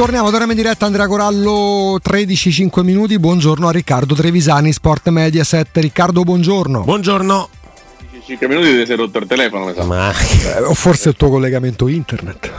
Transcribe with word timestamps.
Torniamo, 0.00 0.30
torniamo 0.30 0.52
in 0.52 0.56
diretta 0.56 0.86
Andrea 0.86 1.06
Corallo 1.06 1.98
13 2.00 2.50
5 2.50 2.82
minuti. 2.82 3.18
Buongiorno 3.18 3.68
a 3.68 3.70
Riccardo 3.70 4.14
Trevisani, 4.14 4.72
Sport 4.72 5.10
Media 5.10 5.44
7. 5.44 5.78
Riccardo, 5.78 6.22
buongiorno. 6.22 6.84
Buongiorno. 6.84 7.50
5 8.24 8.48
minuti 8.48 8.78
ti 8.78 8.86
sei 8.86 8.96
rotto 8.96 9.18
il 9.18 9.26
telefono, 9.26 9.66
mi 9.66 9.74
sa. 9.74 9.84
Ma 9.84 10.10
Eh, 10.10 10.62
o 10.62 10.72
forse 10.72 11.10
il 11.10 11.16
tuo 11.16 11.28
collegamento 11.28 11.86
internet. 11.86 12.50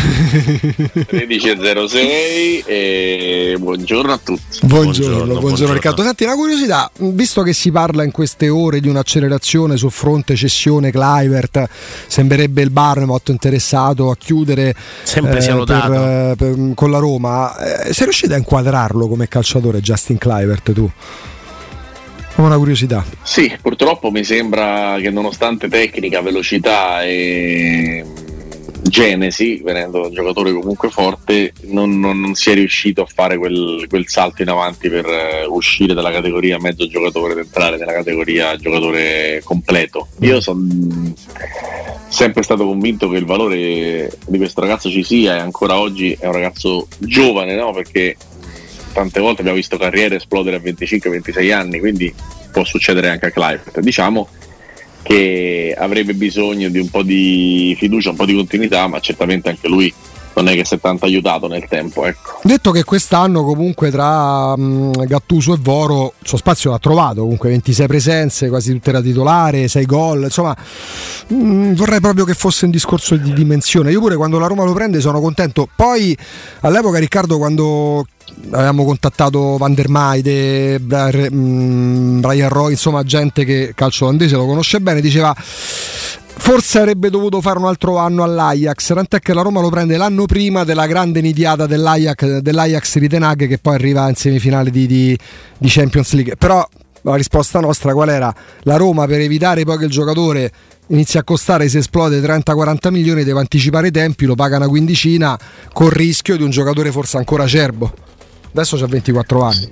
13.06 0.00 2.64
e 2.66 3.56
buongiorno 3.58 4.12
a 4.12 4.18
tutti. 4.22 4.58
Buongiorno, 4.62 5.16
buongiorno, 5.16 5.40
Buongiorno. 5.40 5.74
Riccardo. 5.74 6.02
Senti, 6.02 6.24
una 6.24 6.34
curiosità, 6.34 6.90
visto 6.98 7.42
che 7.42 7.52
si 7.52 7.70
parla 7.70 8.02
in 8.02 8.10
queste 8.10 8.48
ore 8.48 8.80
di 8.80 8.88
un'accelerazione 8.88 9.76
sul 9.76 9.90
fronte 9.90 10.34
cessione 10.36 10.90
Clivert, 10.90 11.68
sembrerebbe 12.06 12.62
il 12.62 12.70
Barnemot 12.70 13.28
interessato 13.28 14.08
a 14.10 14.16
chiudere 14.16 14.74
Sempre 15.02 15.40
sia 15.42 15.54
lodato. 15.54 15.90
per, 15.90 16.00
eh, 16.00 16.34
per- 16.36 16.72
con 16.74 16.90
la 16.90 16.98
Roma. 16.98 17.56
Eh, 17.86 17.92
sei 17.92 18.04
riuscito 18.04 18.32
a 18.34 18.38
inquadrarlo 18.38 19.06
come 19.08 19.28
calciatore 19.28 19.80
Justin 19.80 20.16
Clivert 20.18 20.72
tu? 20.72 20.90
Come 22.34 22.46
una 22.46 22.56
curiosità. 22.56 23.04
Sì, 23.22 23.52
purtroppo 23.60 24.10
mi 24.10 24.24
sembra 24.24 24.96
che 25.00 25.10
nonostante 25.10 25.68
tecnica, 25.68 26.22
velocità 26.22 27.02
e 27.02 28.02
genesi, 28.82 29.60
venendo 29.62 30.06
un 30.06 30.12
giocatore 30.12 30.52
comunque 30.52 30.90
forte, 30.90 31.52
non, 31.62 31.98
non- 31.98 32.20
non 32.20 32.34
si 32.34 32.50
è 32.50 32.54
riuscito 32.54 33.02
a 33.02 33.06
fare 33.06 33.36
quel, 33.38 33.86
quel 33.88 34.08
salto 34.08 34.42
in 34.42 34.48
avanti 34.48 34.88
per 34.88 35.06
eh, 35.06 35.44
uscire 35.46 35.94
dalla 35.94 36.10
categoria 36.10 36.58
mezzo 36.58 36.86
giocatore 36.86 37.32
ed 37.32 37.38
entrare 37.38 37.76
nella 37.76 37.92
categoria 37.92 38.56
giocatore 38.56 39.40
completo. 39.44 40.08
Io 40.20 40.40
sono 40.40 40.66
sempre 42.08 42.42
stato 42.42 42.66
convinto 42.66 43.08
che 43.08 43.16
il 43.18 43.24
valore 43.24 44.10
di 44.26 44.38
questo 44.38 44.60
ragazzo 44.60 44.90
ci 44.90 45.04
sia 45.04 45.36
e 45.36 45.38
ancora 45.38 45.78
oggi 45.78 46.16
è 46.18 46.26
un 46.26 46.32
ragazzo 46.32 46.88
giovane, 46.98 47.54
no? 47.54 47.72
Perché 47.72 48.16
tante 48.92 49.20
volte 49.20 49.40
abbiamo 49.40 49.58
visto 49.58 49.76
carriere 49.76 50.16
esplodere 50.16 50.56
a 50.56 50.60
25-26 50.60 51.52
anni, 51.52 51.78
quindi 51.78 52.12
può 52.52 52.64
succedere 52.64 53.08
anche 53.08 53.26
a 53.26 53.30
Clive. 53.30 53.62
Diciamo 53.76 54.28
che 55.02 55.74
avrebbe 55.76 56.14
bisogno 56.14 56.68
di 56.68 56.78
un 56.78 56.88
po' 56.88 57.02
di 57.02 57.74
fiducia, 57.78 58.10
un 58.10 58.16
po' 58.16 58.26
di 58.26 58.34
continuità, 58.34 58.86
ma 58.86 59.00
certamente 59.00 59.48
anche 59.48 59.68
lui 59.68 59.92
non 60.34 60.48
è 60.48 60.54
che 60.54 60.64
si 60.64 60.74
è 60.74 60.80
tanto 60.80 61.04
aiutato 61.04 61.46
nel 61.46 61.66
tempo. 61.68 62.06
Ecco. 62.06 62.40
Detto 62.42 62.70
che 62.70 62.84
quest'anno 62.84 63.44
comunque 63.44 63.90
tra 63.90 64.56
mh, 64.56 65.06
Gattuso 65.06 65.54
e 65.54 65.58
Voro 65.60 66.14
il 66.18 66.26
suo 66.26 66.38
spazio 66.38 66.70
l'ha 66.70 66.78
trovato, 66.78 67.22
comunque 67.22 67.48
26 67.50 67.86
presenze, 67.86 68.48
quasi 68.48 68.72
tutte 68.72 68.92
da 68.92 69.00
titolare, 69.00 69.68
6 69.68 69.86
gol, 69.86 70.22
insomma 70.24 70.56
mh, 71.28 71.72
vorrei 71.72 72.00
proprio 72.00 72.24
che 72.24 72.34
fosse 72.34 72.64
un 72.64 72.70
discorso 72.70 73.16
di 73.16 73.32
dimensione. 73.32 73.90
Io 73.90 74.00
pure 74.00 74.16
quando 74.16 74.38
la 74.38 74.46
Roma 74.46 74.64
lo 74.64 74.72
prende 74.72 75.00
sono 75.00 75.20
contento. 75.20 75.68
Poi 75.74 76.16
all'epoca 76.60 76.98
Riccardo 76.98 77.38
quando 77.38 78.06
avevamo 78.52 78.84
contattato 78.84 79.56
Van 79.58 79.74
der 79.74 79.88
Maide, 79.88 80.78
mh, 80.78 82.20
Brian 82.20 82.48
Roy, 82.48 82.72
insomma 82.72 83.02
gente 83.02 83.44
che 83.44 83.72
calcio 83.74 84.06
olandese 84.06 84.36
lo 84.36 84.46
conosce 84.46 84.80
bene, 84.80 85.00
diceva 85.00 85.34
Forse 86.42 86.78
avrebbe 86.78 87.10
dovuto 87.10 87.40
fare 87.40 87.58
un 87.58 87.66
altro 87.66 87.98
anno 87.98 88.24
all'Ajax, 88.24 88.94
tant'è 88.94 89.20
che 89.20 89.34
la 89.34 89.42
Roma 89.42 89.60
lo 89.60 89.68
prende 89.68 89.96
l'anno 89.96 90.24
prima 90.24 90.64
della 90.64 90.86
grande 90.86 91.20
nidiata 91.20 91.66
dell'Ajax, 91.66 92.38
dell'Ajax 92.38 92.98
di 92.98 93.46
che 93.46 93.58
poi 93.58 93.74
arriva 93.74 94.08
in 94.08 94.16
semifinale 94.16 94.70
di, 94.70 94.86
di- 94.86 95.16
di 95.58 95.68
Champions 95.68 96.12
League. 96.14 96.34
Però 96.36 96.66
la 97.02 97.14
risposta 97.14 97.60
nostra 97.60 97.92
qual 97.92 98.08
era? 98.08 98.34
La 98.62 98.76
Roma 98.76 99.06
per 99.06 99.20
evitare 99.20 99.64
poi 99.64 99.78
che 99.78 99.84
il 99.84 99.90
giocatore 99.90 100.50
inizi 100.88 101.18
a 101.18 101.22
costare 101.22 101.68
se 101.68 101.78
esplode 101.78 102.20
30-40 102.20 102.90
milioni 102.90 103.22
deve 103.22 103.38
anticipare 103.38 103.88
i 103.88 103.92
tempi, 103.92 104.24
lo 104.24 104.34
paga 104.34 104.56
una 104.56 104.66
quindicina 104.66 105.38
col 105.72 105.90
rischio 105.90 106.36
di 106.36 106.42
un 106.42 106.50
giocatore 106.50 106.90
forse 106.90 107.18
ancora 107.18 107.44
acerbo. 107.44 107.92
Adesso 108.52 108.76
c'ha 108.76 108.86
24 108.86 109.42
anni. 109.42 109.70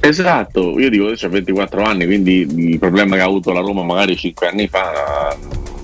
Esatto, 0.00 0.76
io 0.80 0.88
dico 0.88 1.12
che 1.12 1.26
ha 1.26 1.28
24 1.28 1.82
anni, 1.84 2.06
quindi 2.06 2.48
il 2.72 2.78
problema 2.78 3.14
che 3.14 3.22
ha 3.22 3.26
avuto 3.26 3.52
la 3.52 3.60
Roma 3.60 3.84
magari 3.84 4.16
5 4.16 4.48
anni 4.48 4.66
fa 4.66 5.36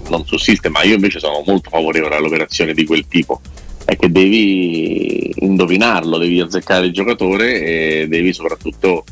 non 0.08 0.24
sussiste, 0.26 0.68
ma 0.68 0.82
io 0.82 0.94
invece 0.94 1.18
sono 1.18 1.42
molto 1.46 1.70
favorevole 1.70 2.16
all'operazione 2.16 2.74
di 2.74 2.84
quel 2.84 3.06
tipo. 3.08 3.40
È 3.84 3.96
che 3.96 4.10
devi 4.10 5.32
indovinarlo, 5.36 6.18
devi 6.18 6.40
azzeccare 6.40 6.86
il 6.86 6.92
giocatore 6.92 8.02
e 8.02 8.06
devi 8.08 8.32
soprattutto 8.32 9.04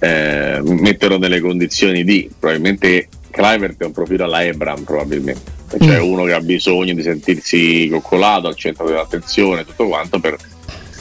eh, 0.00 0.60
metterlo 0.62 1.18
nelle 1.18 1.40
condizioni 1.40 2.04
di 2.04 2.30
probabilmente 2.38 3.08
Clivert 3.30 3.82
è 3.82 3.84
un 3.84 3.92
profilo 3.92 4.24
alla 4.24 4.44
Ebram 4.44 4.84
probabilmente. 4.84 5.54
Cioè 5.78 5.98
uno 5.98 6.24
che 6.24 6.32
ha 6.32 6.40
bisogno 6.40 6.94
di 6.94 7.02
sentirsi 7.02 7.88
coccolato 7.90 8.46
al 8.46 8.54
centro 8.54 8.86
dell'attenzione 8.86 9.64
tutto 9.64 9.88
quanto 9.88 10.20
per, 10.20 10.36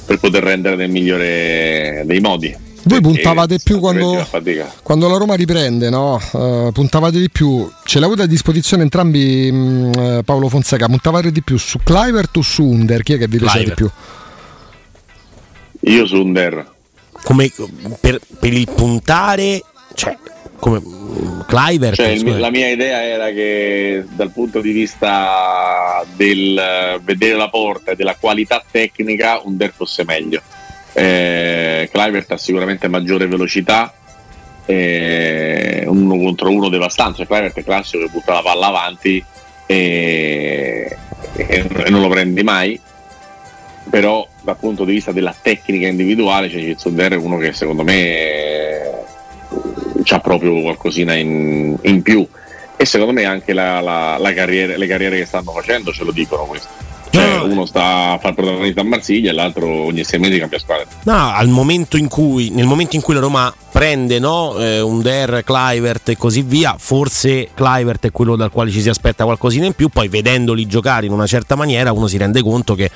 per 0.06 0.20
poter 0.20 0.44
rendere 0.44 0.76
nel 0.76 0.90
migliore 0.90 2.02
dei 2.06 2.20
modi 2.20 2.65
Voi 2.88 3.02
puntavate 3.02 3.60
più 3.64 3.80
quando, 3.80 4.28
quando 4.84 5.08
la 5.08 5.18
Roma 5.18 5.36
riprende, 5.36 5.90
no? 5.90 6.20
Eh, 6.20 6.70
puntavate 6.72 7.20
di 7.20 7.30
più. 7.30 7.70
Ce 7.84 8.00
l'avete 8.00 8.24
a 8.24 8.28
disposizione 8.28 8.84
entrambi, 8.84 9.52
mh, 9.52 9.92
eh, 9.98 10.22
Paolo 10.24 10.50
Fonseca. 10.50 10.86
Puntavate 10.88 11.32
di 11.32 11.42
più 11.42 11.58
su 11.58 11.80
Clivert 11.84 12.38
o 12.38 12.42
su 12.42 12.64
Under? 12.64 13.02
Chi 13.04 13.14
è 13.14 13.18
che 13.18 13.28
vi 13.28 13.38
piace 13.38 13.64
di 13.64 13.74
più? 13.74 13.90
io 15.88 16.06
su 16.06 16.16
Under 16.16 16.74
come 17.26 17.52
per, 18.00 18.20
per 18.40 18.54
il 18.54 18.68
puntare, 18.70 19.64
cioè, 19.96 20.16
come 20.60 20.80
mm, 20.80 21.40
Clivert, 21.48 21.96
Cioè, 21.96 22.10
il 22.10 22.38
la 22.38 22.52
mia 22.52 22.70
idea 22.70 23.04
era 23.04 23.32
che 23.32 24.06
dal 24.10 24.30
punto 24.30 24.62
di 24.62 24.72
vista 24.72 26.06
del 26.16 27.02
vedere 27.04 27.36
la 27.36 27.50
porta 27.50 27.92
e 27.92 27.96
della 27.96 28.16
qualità 28.16 28.64
tecnica 28.70 29.42
Under 29.44 29.74
fosse 29.76 30.04
meglio. 30.04 30.40
Eh, 30.98 31.90
ha 31.92 32.38
sicuramente 32.38 32.88
maggiore 32.88 33.28
velocità, 33.28 33.94
eh, 34.66 35.84
uno 35.88 36.18
contro 36.18 36.50
uno 36.50 36.70
devastante. 36.70 37.18
Cioè, 37.18 37.28
Clivert 37.28 37.58
è 37.58 37.64
classico 37.64 38.04
che 38.06 38.10
butta 38.12 38.34
la 38.34 38.42
palla 38.42 38.68
avanti 38.68 39.24
e, 39.66 40.98
e- 41.36 41.90
non 41.90 42.02
lo 42.02 42.08
prendi 42.08 42.44
mai. 42.44 42.80
Però 43.90 44.28
dal 44.42 44.58
punto 44.58 44.84
di 44.84 44.94
vista 44.94 45.12
della 45.12 45.36
tecnica 45.40 45.88
individuale, 45.88 46.50
cioè 46.50 46.76
Under 46.86 47.14
è 47.14 47.18
uno 47.18 47.38
che 47.38 47.54
secondo 47.54 47.84
me 47.84 49.04
c'ha 50.04 50.20
proprio 50.20 50.60
qualcosina 50.62 51.14
in, 51.14 51.78
in 51.82 52.02
più 52.02 52.28
e 52.78 52.86
secondo 52.86 53.14
me 53.14 53.26
anche 53.26 53.54
la, 53.54 53.80
la- 53.82 54.18
la 54.18 54.34
carriera- 54.34 54.76
le 54.76 54.88
carriere 54.88 55.18
che 55.18 55.26
stanno 55.26 55.52
facendo 55.52 55.92
ce 55.92 56.04
lo 56.04 56.12
dicono 56.12 56.46
questo 56.46 56.68
cioè 57.16 57.38
No. 57.38 57.46
uno 57.46 57.66
sta 57.66 58.12
a 58.12 58.18
fare 58.20 58.34
protagonista 58.34 58.82
a 58.82 58.84
Marsiglia 58.84 59.32
e 59.32 59.34
l'altro 59.34 59.68
ogni 59.68 60.04
sei 60.04 60.20
mesi 60.20 60.38
cambia 60.40 60.60
squadra 60.60 60.86
No, 61.04 61.34
al 61.34 61.48
momento 61.48 61.98
in 61.98 62.08
cui, 62.08 62.50
nel 62.50 62.66
momento 62.66 62.96
in 62.96 63.02
cui 63.02 63.14
la 63.14 63.20
Roma 63.20 63.54
prende 63.72 64.20
no, 64.20 64.58
eh, 64.58 64.80
un 64.82 65.02
Der, 65.02 65.44
Clivert 65.44 66.10
e 66.10 66.18
così 66.18 66.42
via, 66.42 66.76
forse 66.78 67.50
Clivert 67.54 68.06
è 68.08 68.12
quello 68.12 68.36
dal 68.36 68.52
quale 68.52 68.72
ci 68.72 68.82
si 68.82 68.90
aspetta 68.90 69.24
qualcosina 69.26 69.66
in 69.66 69.74
più, 69.74 69.90
poi 69.90 70.08
vedendoli 70.08 70.66
giocare 70.66 71.06
in 71.06 71.12
una 71.12 71.28
certa 71.28 71.56
maniera 71.56 71.92
uno 71.92 72.08
si 72.08 72.18
rende 72.18 72.42
conto 72.42 72.76
che 72.76 72.90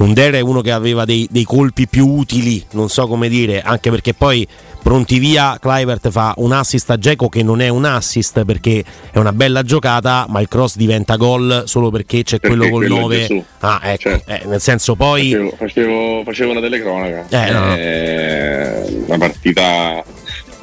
Under 0.00 0.32
è 0.34 0.40
uno 0.40 0.62
che 0.62 0.72
aveva 0.72 1.04
dei, 1.04 1.28
dei 1.30 1.44
colpi 1.44 1.86
più 1.86 2.06
utili, 2.08 2.64
non 2.72 2.88
so 2.88 3.06
come 3.06 3.28
dire, 3.28 3.60
anche 3.60 3.90
perché 3.90 4.14
poi 4.14 4.46
pronti 4.82 5.18
via, 5.18 5.58
Clivert 5.60 6.08
fa 6.08 6.32
un 6.38 6.52
assist 6.52 6.88
a 6.88 6.96
Geco 6.96 7.28
che 7.28 7.42
non 7.42 7.60
è 7.60 7.68
un 7.68 7.84
assist 7.84 8.44
perché 8.44 8.82
è 9.12 9.18
una 9.18 9.32
bella 9.34 9.62
giocata, 9.62 10.24
ma 10.28 10.40
il 10.40 10.48
cross 10.48 10.76
diventa 10.76 11.16
gol 11.16 11.64
solo 11.66 11.90
perché 11.90 12.22
c'è 12.22 12.38
Perché 12.38 12.56
quello 12.56 12.70
col 12.72 12.80
quello 12.86 12.96
è 12.96 13.00
9. 13.00 13.18
Gesù. 13.18 13.44
Ah, 13.58 13.80
ecco, 13.84 14.02
Certo. 14.08 14.30
eh, 14.30 14.42
nel 14.46 14.60
senso 14.62 14.94
poi 14.96 15.30
Facevo, 15.32 15.54
facevo, 15.58 16.22
facevo 16.24 16.50
una 16.52 16.60
telecronaca. 16.60 17.26
Eh, 17.28 17.50
no. 17.52 17.76
Eh, 17.76 19.04
una 19.06 19.18
partita 19.18 20.02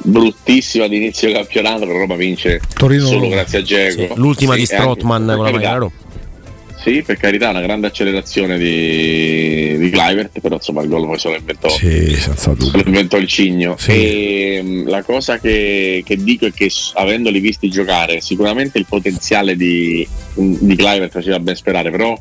bruttissima 0.02 0.88
di 0.88 0.96
inizio 0.96 1.30
campionato, 1.32 1.80
però 1.86 1.98
Roma 1.98 2.14
vince 2.16 2.60
Torino- 2.74 3.06
solo 3.06 3.28
grazie 3.28 3.58
a 3.58 3.62
Diego. 3.62 4.06
sì, 4.06 4.08
l'ultima 4.16 4.54
di 4.54 4.66
Sì, 4.66 4.74
Strootman 4.74 5.26
per 5.26 5.36
con 5.36 5.44
la 5.44 5.50
maglia 5.52 5.74
Roma. 5.74 5.92
Sì, 6.80 7.02
per 7.02 7.16
carità, 7.16 7.50
una 7.50 7.60
grande 7.60 7.88
accelerazione 7.88 8.56
di, 8.56 9.76
di 9.78 9.90
Clivert, 9.90 10.38
però 10.40 10.54
insomma 10.54 10.82
il 10.82 10.88
gol 10.88 11.06
poi 11.06 11.18
se 11.18 11.28
lo 11.28 11.36
inventò. 11.36 11.68
Sì, 11.68 12.14
senza 12.14 12.52
Se 12.52 12.54
dubbio. 12.56 12.82
lo 12.82 12.88
inventò 12.88 13.16
il 13.18 13.26
cigno. 13.26 13.76
Sì. 13.78 13.90
E 13.92 14.62
mh, 14.62 14.88
la 14.88 15.02
cosa 15.02 15.38
che, 15.38 16.02
che 16.06 16.16
dico 16.16 16.46
è 16.46 16.52
che 16.52 16.70
avendoli 16.94 17.40
visti 17.40 17.68
giocare, 17.68 18.20
sicuramente 18.20 18.78
il 18.78 18.86
potenziale 18.88 19.56
di, 19.56 20.06
di 20.34 20.76
Clivert 20.76 21.10
faceva 21.12 21.40
ben 21.40 21.56
sperare, 21.56 21.90
però 21.90 22.16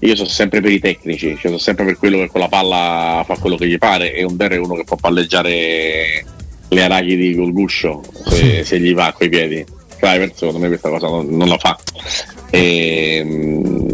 io 0.00 0.14
sono 0.14 0.28
sempre 0.28 0.60
per 0.60 0.70
i 0.70 0.78
tecnici, 0.78 1.30
cioè 1.30 1.46
sono 1.46 1.58
sempre 1.58 1.84
per 1.84 1.98
quello 1.98 2.18
che 2.18 2.28
con 2.28 2.40
la 2.40 2.48
palla 2.48 3.24
fa 3.26 3.36
quello 3.36 3.56
che 3.56 3.66
gli 3.66 3.78
pare 3.78 4.14
e 4.14 4.22
un 4.22 4.36
Der 4.36 4.52
è 4.52 4.56
uno 4.58 4.74
che 4.74 4.84
può 4.84 4.96
palleggiare 4.96 6.24
le 6.68 6.82
arachidi 6.82 7.34
col 7.34 7.52
guscio 7.52 8.04
se, 8.28 8.62
se 8.62 8.78
gli 8.78 8.94
va 8.94 9.12
coi 9.12 9.28
piedi. 9.28 9.64
Clivert 9.98 10.36
secondo 10.36 10.60
me 10.60 10.68
questa 10.68 10.88
cosa 10.90 11.08
non, 11.08 11.26
non 11.28 11.48
la 11.48 11.58
fa. 11.58 11.76
E, 12.50 13.22
mh, 13.24 13.87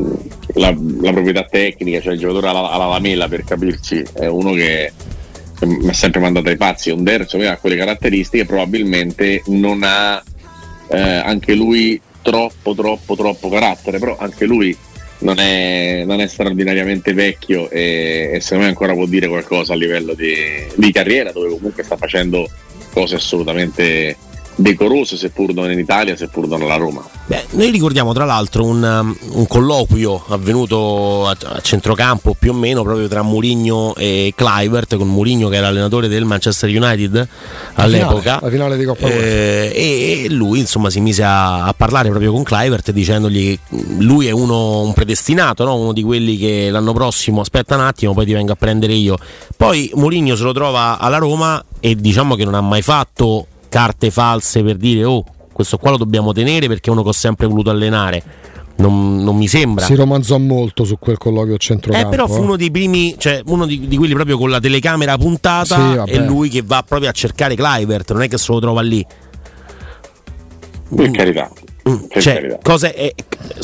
la, 0.55 0.77
la 1.01 1.13
proprietà 1.13 1.45
tecnica, 1.45 2.01
cioè 2.01 2.15
il 2.15 2.19
giocatore 2.19 2.49
alla, 2.49 2.71
alla 2.71 2.87
lamella 2.87 3.29
per 3.29 3.45
capirci, 3.45 4.05
è 4.15 4.27
uno 4.27 4.53
che 4.53 4.93
che 5.59 5.67
mi 5.67 5.89
ha 5.89 5.93
sempre 5.93 6.21
mandato 6.21 6.49
ai 6.49 6.57
pazzi. 6.57 6.91
Un 6.91 7.05
Der 7.05 7.23
insomma, 7.23 7.51
ha 7.51 7.57
quelle 7.57 7.77
caratteristiche, 7.77 8.45
probabilmente 8.45 9.43
non 9.47 9.83
ha 9.85 10.23
eh, 10.89 10.99
anche 10.99 11.55
lui 11.55 12.01
troppo, 12.23 12.75
troppo, 12.75 13.15
troppo 13.15 13.49
carattere, 13.49 13.99
però 13.99 14.17
anche 14.19 14.45
lui 14.45 14.77
non 15.19 15.39
è, 15.39 16.03
non 16.05 16.21
è 16.21 16.27
straordinariamente 16.27 17.13
vecchio 17.13 17.71
e, 17.71 18.31
e 18.35 18.41
secondo 18.41 18.65
me 18.65 18.71
ancora 18.71 18.95
può 18.95 19.07
dire 19.07 19.29
qualcosa 19.29 19.73
a 19.73 19.77
livello 19.77 20.15
di, 20.15 20.35
di 20.75 20.93
carriera, 20.93 21.33
dove 21.33 21.51
comunque 21.51 21.83
sta 21.83 21.97
facendo 21.97 22.49
cose 22.93 23.17
assolutamente 23.17 24.17
decorose, 24.57 25.17
seppur 25.17 25.53
non 25.53 25.71
in 25.71 25.79
Italia, 25.79 26.17
seppur 26.17 26.47
non 26.47 26.63
alla 26.63 26.77
Roma. 26.77 27.03
Beh, 27.27 27.45
noi 27.53 27.71
ricordiamo 27.71 28.13
tra 28.13 28.25
l'altro 28.25 28.65
un, 28.65 28.83
um, 28.83 29.17
un 29.33 29.47
colloquio 29.47 30.25
avvenuto 30.29 31.27
a, 31.27 31.37
a 31.43 31.61
centrocampo 31.61 32.37
più 32.39 32.53
o 32.53 32.55
meno 32.55 32.83
proprio 32.83 33.09
tra 33.09 33.23
Mourinho 33.23 33.95
e 33.97 34.33
Clivert, 34.37 34.97
con 34.97 35.09
Mourinho 35.09 35.49
che 35.49 35.57
era 35.57 35.69
allenatore 35.69 36.09
del 36.09 36.25
Manchester 36.25 36.69
United 36.69 37.29
all'epoca. 37.75 38.41
La 38.43 38.51
finale 38.51 38.77
di 38.77 38.85
Coppa. 38.85 39.07
Eh, 39.09 39.73
e, 39.75 40.25
e 40.25 40.31
lui 40.31 40.59
insomma 40.59 40.91
si 40.91 41.01
mise 41.01 41.23
a, 41.23 41.65
a 41.65 41.73
parlare 41.73 42.11
proprio 42.11 42.33
con 42.33 42.43
Clivert 42.43 42.91
dicendogli 42.91 43.59
che 43.71 43.77
lui 43.99 44.27
è 44.27 44.31
uno 44.31 44.81
un 44.81 44.93
predestinato, 44.93 45.65
no? 45.65 45.77
uno 45.77 45.93
di 45.93 46.03
quelli 46.03 46.37
che 46.37 46.69
l'anno 46.71 46.93
prossimo 46.93 47.41
aspetta 47.41 47.75
un 47.75 47.83
attimo, 47.83 48.13
poi 48.13 48.27
ti 48.27 48.33
vengo 48.33 48.53
a 48.53 48.57
prendere 48.57 48.93
io. 48.93 49.17
Poi 49.57 49.91
Mourinho 49.95 50.37
se 50.37 50.43
lo 50.43 50.53
trova 50.53 50.99
alla 50.99 51.19
Roma 51.19 51.63
e 51.81 51.95
diciamo 51.97 52.35
che 52.35 52.45
non 52.45 52.55
ha 52.55 52.61
mai 52.61 52.83
fatto 52.83 53.47
carte 53.75 54.13
false 54.13 54.63
per 54.63 54.77
dire 54.77 55.03
oh 55.03 55.25
questo 55.53 55.79
qua 55.79 55.91
lo 55.91 55.97
dobbiamo 55.97 56.33
tenere 56.33 56.69
perché 56.69 56.91
è 56.91 56.93
uno 56.93 57.03
che 57.03 57.09
ho 57.09 57.13
sempre 57.13 57.47
voluto 57.47 57.71
allenare. 57.71 58.23
Non, 58.77 59.23
non 59.23 59.37
mi 59.37 59.47
sembra. 59.47 59.85
Si 59.85 59.95
romanzò 59.95 60.37
molto 60.39 60.85
su 60.85 60.99
quel 60.99 61.17
colloquio 61.17 61.55
a 61.55 61.59
centrocampo. 61.59 62.09
Eh, 62.09 62.11
però 62.11 62.27
fu 62.27 62.39
eh. 62.39 62.41
uno 62.41 62.57
dei 62.57 62.73
primi, 62.73 63.15
cioè 63.17 63.41
uno 63.47 63.65
di, 63.67 63.87
di 63.87 63.97
quelli 63.97 64.15
proprio 64.15 64.37
con 64.37 64.51
la 64.51 64.59
telecamera 64.59 65.17
puntata 65.17 66.05
Sì, 66.05 66.11
e 66.11 66.19
lui 66.19 66.49
che 66.49 66.63
va 66.63 66.83
proprio 66.87 67.09
a 67.09 67.13
cercare 67.13 67.55
Clivert, 67.55 68.13
non 68.13 68.23
è 68.23 68.29
che 68.29 68.37
se 68.37 68.53
lo 68.53 68.59
trova 68.59 68.81
lì. 68.81 69.07
Per 70.95 71.11
carità. 71.13 71.51
Mm, 71.87 72.05
cioè, 72.19 72.95
è, 72.95 73.15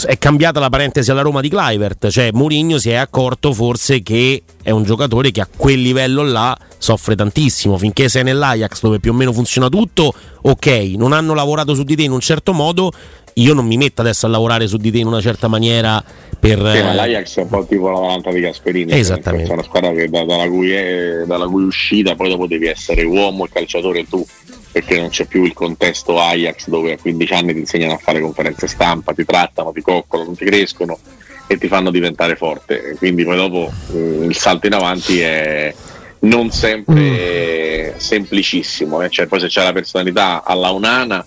è 0.07 0.19
cambiata 0.19 0.61
la 0.61 0.69
parentesi 0.69 1.11
alla 1.11 1.23
Roma 1.23 1.41
di 1.41 1.49
Clivert, 1.49 2.09
cioè 2.11 2.31
Mourinho 2.33 2.79
si 2.79 2.91
è 2.91 2.95
accorto 2.95 3.55
forse 3.55 4.03
che 4.03 4.43
è 4.63 4.71
un 4.71 4.85
giocatore 4.85 5.31
che 5.31 5.41
a 5.41 5.49
quel 5.55 5.81
livello 5.81 6.23
là 6.23 6.55
soffre 6.77 7.17
tantissimo, 7.17 7.79
finché 7.79 8.11
sei 8.11 8.23
nell'Ajax 8.23 8.83
dove 8.83 9.01
più 9.01 9.13
o 9.13 9.15
meno 9.15 9.33
funziona 9.33 9.71
tutto, 9.71 10.13
ok, 10.43 10.67
non 10.97 11.13
hanno 11.13 11.33
lavorato 11.33 11.75
su 11.75 11.83
di 11.83 11.97
te 11.97 12.03
in 12.03 12.11
un 12.11 12.21
certo 12.21 12.53
modo, 12.53 12.93
io 13.35 13.55
non 13.55 13.65
mi 13.67 13.79
metto 13.79 14.03
adesso 14.03 14.27
a 14.27 14.29
lavorare 14.29 14.67
su 14.67 14.77
di 14.77 14.91
te 14.91 14.99
in 14.99 15.07
una 15.07 15.23
certa 15.23 15.49
maniera 15.49 16.03
per... 16.39 16.59
Sì, 16.59 16.83
ma 16.83 16.93
l'Ajax 16.93 17.39
è 17.39 17.43
un 17.43 17.49
po' 17.49 17.65
tipo 17.65 17.89
la 17.89 18.01
Valanta 18.01 18.31
di 18.33 18.41
Gasperini. 18.41 18.93
Esattamente. 18.93 19.49
È 19.49 19.53
una 19.55 19.63
squadra 19.63 19.93
che 19.93 20.09
da- 20.11 20.25
dalla, 20.25 20.47
cui 20.49 20.73
è- 20.73 21.25
dalla 21.27 21.47
cui 21.47 21.63
uscita 21.65 22.15
poi 22.17 22.29
dopo 22.29 22.47
devi 22.47 22.67
essere 22.67 23.03
uomo 23.05 23.47
e 23.47 23.49
calciatore 23.51 24.07
tu, 24.07 24.27
perché 24.73 24.99
non 24.99 25.09
c'è 25.09 25.27
più 25.27 25.45
il 25.45 25.53
contesto 25.53 26.21
Ajax 26.21 26.69
dove 26.69 26.93
a 26.93 26.99
15 26.99 27.33
anni 27.33 27.53
ti 27.53 27.59
insegnano 27.61 27.95
a 27.95 27.99
fare 27.99 28.21
conferenze 28.21 28.67
stampa, 28.69 29.13
ti 29.13 29.25
trattano, 29.25 29.73
ti 29.73 29.83
coccolano, 29.83 30.33
ti 30.33 30.45
crescono 30.45 30.99
e 31.47 31.59
ti 31.59 31.67
fanno 31.69 31.91
diventare 31.91 32.37
forte. 32.37 32.95
Quindi 32.99 33.25
poi 33.25 33.37
dopo 33.37 33.73
eh, 33.93 34.25
il 34.27 34.37
salto 34.37 34.67
in 34.67 34.75
avanti 34.75 35.21
è 35.21 35.75
non 36.21 36.51
sempre 36.51 37.95
semplicissimo. 37.97 39.03
eh. 39.03 39.11
Cioè, 39.11 39.27
poi 39.27 39.41
se 39.41 39.49
c'è 39.49 39.63
la 39.65 39.73
personalità 39.73 40.45
alla 40.45 40.71
unana 40.71 41.25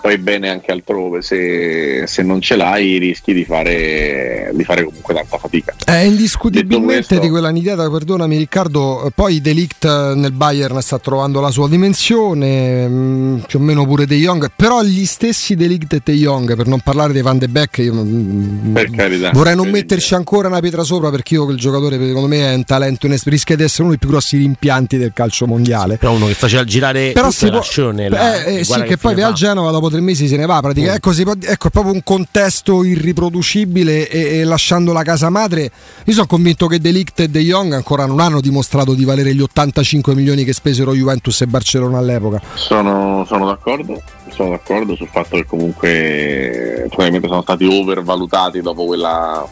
poi 0.00 0.18
bene 0.18 0.48
anche 0.50 0.70
altrove, 0.72 1.22
se, 1.22 2.04
se 2.06 2.22
non 2.22 2.40
ce 2.40 2.56
l'hai 2.56 2.98
rischi 2.98 3.32
di 3.32 3.44
fare, 3.44 4.50
di 4.54 4.64
fare 4.64 4.84
comunque 4.84 5.14
tanta 5.14 5.38
fatica. 5.38 5.74
È 5.84 5.96
indiscutibilmente 5.96 6.94
questo- 7.06 7.18
di 7.20 7.28
quella 7.30 7.50
nidiata, 7.50 7.88
perdonami 7.90 8.36
Riccardo, 8.36 9.10
poi 9.14 9.40
Delict 9.40 9.84
nel 10.14 10.32
Bayern 10.32 10.80
sta 10.80 10.98
trovando 10.98 11.40
la 11.40 11.50
sua 11.50 11.68
dimensione, 11.68 12.86
mh, 12.88 13.44
più 13.46 13.58
o 13.58 13.62
meno 13.62 13.84
pure 13.86 14.06
De 14.06 14.16
Jong, 14.16 14.50
però 14.54 14.82
gli 14.82 15.04
stessi 15.04 15.54
Delict 15.54 15.92
e 15.94 16.00
De 16.04 16.12
Jong, 16.14 16.54
per 16.56 16.66
non 16.66 16.80
parlare 16.80 17.12
dei 17.12 17.22
Van 17.22 17.38
de 17.38 17.48
Beek, 17.48 17.78
io, 17.78 17.94
mh, 17.94 18.70
Per 18.72 18.90
carità. 18.90 19.30
vorrei 19.32 19.54
non 19.54 19.64
Per 19.64 19.72
metterci 19.74 20.14
ancora 20.14 20.48
una 20.48 20.60
pietra 20.60 20.82
sopra 20.84 21.10
perché 21.10 21.34
io 21.34 21.44
quel 21.44 21.56
giocatore 21.56 21.98
secondo 21.98 22.28
me 22.28 22.52
è 22.52 22.54
un 22.54 22.64
talento, 22.64 23.06
inesper- 23.06 23.32
rischia 23.32 23.56
di 23.56 23.62
essere 23.64 23.82
uno 23.82 23.90
dei 23.90 23.98
più 23.98 24.08
grossi 24.08 24.36
rimpianti 24.38 24.96
del 24.96 25.12
calcio 25.12 25.46
mondiale. 25.46 25.96
però 25.96 26.12
uno 26.12 26.26
che 26.26 26.34
faceva 26.34 26.64
girare 26.64 27.10
Però 27.12 27.30
si 27.30 27.48
può, 27.48 27.60
la 28.08 28.44
eh, 28.44 28.58
eh, 28.58 28.64
sì, 28.64 28.66
guarda 28.68 28.84
che, 28.86 28.96
poi 28.96 29.14
va 29.14 29.26
al. 29.26 29.34
Genova 29.34 29.70
dopo 29.70 29.85
tre 29.88 30.00
mesi 30.00 30.26
se 30.28 30.36
ne 30.36 30.46
va. 30.46 30.60
praticamente. 30.60 30.92
Mm. 30.92 30.96
Ecco, 30.96 31.12
si 31.12 31.22
può- 31.24 31.34
ecco, 31.40 31.68
è 31.68 31.70
proprio 31.70 31.92
un 31.94 32.02
contesto 32.02 32.82
irriproducibile 32.84 34.08
e, 34.08 34.38
e 34.38 34.44
lasciando 34.44 34.92
la 34.92 35.02
casa 35.02 35.30
madre. 35.30 35.70
Io 36.04 36.12
sono 36.12 36.26
convinto 36.26 36.66
che 36.66 36.80
Delict 36.80 37.20
e 37.20 37.28
De 37.28 37.40
Jong 37.40 37.72
ancora 37.72 38.06
non 38.06 38.20
hanno 38.20 38.40
dimostrato 38.40 38.94
di 38.94 39.04
valere 39.04 39.34
gli 39.34 39.40
85 39.40 40.14
milioni 40.14 40.44
che 40.44 40.52
spesero 40.52 40.94
Juventus 40.94 41.40
e 41.42 41.46
Barcellona 41.46 41.98
all'epoca. 41.98 42.40
Sono, 42.54 43.24
sono 43.26 43.46
d'accordo, 43.46 44.00
sono 44.30 44.50
d'accordo 44.50 44.94
sul 44.96 45.08
fatto 45.08 45.36
che 45.36 45.44
comunque 45.44 46.84
probabilmente 46.88 47.28
sono 47.28 47.42
stati 47.42 47.64
overvalutati 47.64 48.60
dopo 48.60 48.84
quella 48.86 49.46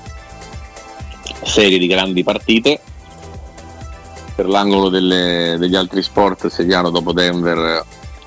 serie 1.42 1.78
di 1.78 1.87
grandi 1.87 2.22
partite. 2.22 2.80
Per 4.34 4.48
l'angolo 4.48 4.88
delle- 4.88 5.56
degli 5.59 5.76
altri 5.76 6.02
sport 6.02 6.49
segnalo 6.49 6.90
dopo 6.90 7.12
Denver 7.12 7.85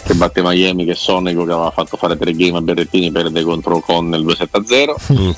che 0.07 0.13
batte 0.13 0.41
Miami 0.41 0.85
che 0.85 0.95
Sonego 0.95 1.43
che 1.43 1.51
aveva 1.51 1.69
fatto 1.71 1.97
fare 1.97 2.17
tre 2.17 2.31
game 2.33 2.57
a 2.57 2.61
Berrettini 2.61 3.11
perde 3.11 3.43
contro 3.43 3.81
Connell 3.81 4.25
2-7-0 4.25 4.95
Mm. 5.17 5.31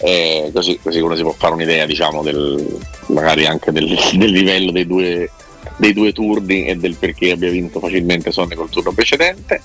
Eh, 0.00 0.50
così, 0.52 0.78
così 0.82 1.00
uno 1.00 1.16
si 1.16 1.22
può 1.22 1.32
fare 1.36 1.54
un'idea 1.54 1.86
diciamo 1.86 2.22
del, 2.22 2.78
magari 3.06 3.46
anche 3.46 3.72
del, 3.72 3.86
del 4.14 4.30
livello 4.30 4.70
dei 4.70 4.86
due, 4.86 5.30
dei 5.76 5.92
due 5.92 6.12
turni 6.12 6.66
e 6.66 6.76
del 6.76 6.96
perché 6.96 7.32
abbia 7.32 7.50
vinto 7.50 7.80
facilmente 7.80 8.30
Sonne 8.32 8.54
col 8.54 8.70
turno 8.70 8.92
precedente 8.92 9.60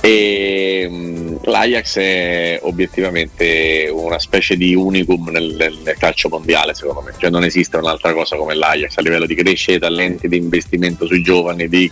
e 0.00 0.86
mh, 0.88 1.40
l'Ajax 1.44 1.98
è 1.98 2.58
obiettivamente 2.62 3.90
una 3.92 4.18
specie 4.18 4.56
di 4.56 4.74
unicum 4.74 5.28
nel, 5.30 5.54
nel- 5.54 5.78
nel 5.84 5.96
calcio 5.98 6.28
mondiale 6.28 6.74
secondo 6.74 7.02
me 7.02 7.14
cioè 7.18 7.30
non 7.30 7.44
esiste 7.44 7.76
un'altra 7.76 8.12
cosa 8.12 8.36
come 8.36 8.54
l'Ajax 8.54 8.96
a 8.96 9.02
livello 9.02 9.26
di 9.26 9.34
crescita, 9.34 9.86
talenti, 9.86 10.28
di 10.28 10.36
investimento 10.36 11.06
sui 11.06 11.22
giovani 11.22 11.68
di 11.68 11.90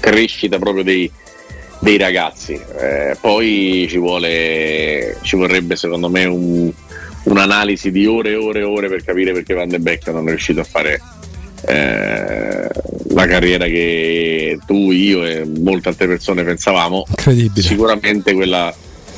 crescita 0.00 0.58
proprio 0.58 0.84
dei, 0.84 1.10
dei 1.84 1.98
ragazzi. 1.98 2.58
Eh, 2.80 3.14
poi 3.20 3.86
ci, 3.88 3.98
vuole, 3.98 5.18
ci 5.20 5.36
vorrebbe 5.36 5.76
secondo 5.76 6.08
me 6.08 6.24
un- 6.24 6.72
un'analisi 7.24 7.90
di 7.90 8.06
ore 8.06 8.30
e 8.30 8.36
ore 8.36 8.60
e 8.60 8.64
ore 8.64 8.88
per 8.88 9.04
capire 9.04 9.32
perché 9.32 9.54
Van 9.54 9.68
de 9.68 9.78
Beek 9.78 10.08
non 10.08 10.26
è 10.26 10.30
riuscito 10.30 10.60
a 10.60 10.64
fare 10.64 11.00
eh, 11.66 12.68
la 13.10 13.26
carriera 13.26 13.66
che 13.66 14.58
tu, 14.66 14.90
io 14.90 15.24
e 15.24 15.44
molte 15.44 15.90
altre 15.90 16.06
persone 16.06 16.42
pensavamo. 16.42 17.04
Sicuramente 17.68 18.32
quella, 18.32 18.74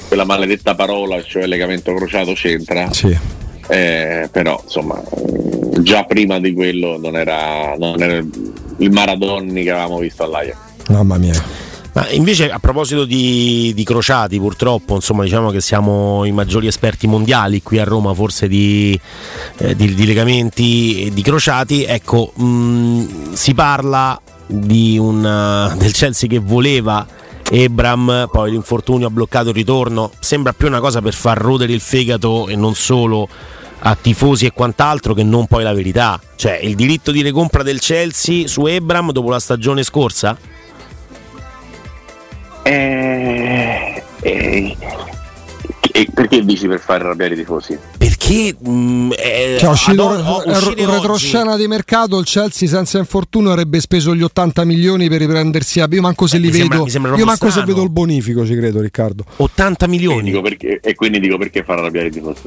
quella 0.09 0.25
maledetta 0.25 0.75
parola, 0.75 1.23
cioè 1.23 1.47
legamento 1.47 1.95
crociato, 1.95 2.33
c'entra. 2.33 2.93
Sì. 2.93 3.17
Eh, 3.69 4.29
però 4.31 4.61
insomma 4.63 5.03
già 5.81 6.05
prima 6.05 6.39
di 6.39 6.53
quello 6.53 6.99
non 6.99 7.17
era, 7.17 7.75
non 7.77 8.01
era 8.01 8.15
il 8.17 8.91
Maradoni 8.91 9.65
che 9.65 9.71
avevamo 9.71 9.99
visto 9.99 10.23
all'Ajax 10.23 10.55
Mamma 10.89 11.19
mia. 11.19 11.66
Ma 11.97 12.11
invece 12.11 12.51
a 12.51 12.59
proposito 12.59 13.07
di, 13.07 13.73
di, 13.75 13.83
crociati, 13.83 14.39
purtroppo, 14.39 14.97
insomma, 14.97 15.23
diciamo 15.23 15.49
che 15.49 15.63
siamo 15.63 16.27
i 16.27 16.31
maggiori 16.31 16.67
esperti 16.67 17.07
mondiali 17.07 17.63
qui 17.63 17.79
a 17.79 17.85
Roma, 17.85 18.13
forse 18.13 18.49
di, 18.49 19.01
eh, 19.57 19.75
di, 19.75 19.95
di 19.95 20.05
legamenti 20.05 21.05
e 21.05 21.11
di 21.11 21.23
crociati. 21.23 21.85
Ecco, 21.85 22.35
mh, 22.37 23.33
si 23.33 23.55
parla 23.55 24.21
una, 24.49 25.75
del 25.81 25.93
Chelsea 25.93 26.29
che 26.29 26.39
voleva 26.39 27.07
Ebram, 27.51 28.29
poi 28.31 28.51
l'infortunio 28.51 29.07
ha 29.07 29.11
bloccato 29.11 29.49
il 29.49 29.55
ritorno. 29.55 30.11
Sembra 30.19 30.53
più 30.53 30.67
una 30.67 30.81
cosa 30.81 31.01
per 31.01 31.15
far 31.15 31.39
rodere 31.39 31.73
il 31.73 31.81
fegato 31.81 32.47
e 32.47 32.57
non 32.57 32.75
solo 32.75 33.27
a 33.79 33.97
tifosi 33.99 34.45
e 34.45 34.53
quant'altro 34.53 35.15
che 35.15 35.23
non 35.23 35.47
poi 35.47 35.63
la 35.63 35.73
verità. 35.73 36.21
Cioè, 36.37 36.59
il 36.63 36.75
diritto 36.75 37.11
di 37.11 37.23
recompra 37.23 37.63
del 37.63 37.81
Chelsea 37.81 38.47
su 38.47 38.67
Ebram 38.67 39.13
dopo 39.13 39.31
la 39.31 39.41
stagione 39.41 39.83
scorsa? 39.83 40.56
Eh, 42.67 44.03
eh, 44.23 44.77
e 45.93 46.09
perché 46.13 46.45
dici 46.45 46.67
per 46.67 46.81
fare 46.81 47.05
arrabbiare 47.05 47.35
i 47.35 47.37
tifosi? 47.37 47.79
Perché 47.97 48.57
mh, 48.59 48.71
mm, 48.71 49.11
eh, 49.13 49.57
cioè, 49.61 49.71
uscito, 49.71 50.09
ad, 50.09 50.75
in 50.77 50.91
retroscena 50.91 51.57
di 51.57 51.69
mercato 51.69 52.19
il 52.19 52.27
Chelsea 52.27 52.69
senza 52.69 52.99
infortunio 52.99 53.53
avrebbe 53.53 53.79
speso 53.81 54.17
gli 54.17 54.23
80 54.23 54.65
milioni 54.65 55.09
per 55.09 55.21
riprendersi 55.21 55.81
a 55.81 55.87
io 55.89 56.01
manco 56.01 56.27
se 56.27 56.39
eh, 56.39 56.41
li 56.41 56.51
vedo 56.51 56.89
sembra, 56.89 57.17
io 57.17 57.25
manco 57.25 57.51
se 57.51 57.63
vedo 57.63 57.85
il 57.85 57.91
bonifico 57.91 58.45
ci 58.45 58.57
credo 58.57 58.81
Riccardo. 58.81 59.25
80 59.37 59.87
milioni? 59.87 60.33
E, 60.33 60.43
perché, 60.43 60.81
e 60.83 60.95
quindi 60.97 61.21
dico 61.21 61.39
perché 61.39 61.63
far 61.63 61.79
arrabbiare 61.79 62.09
i 62.09 62.11
tifosi 62.11 62.43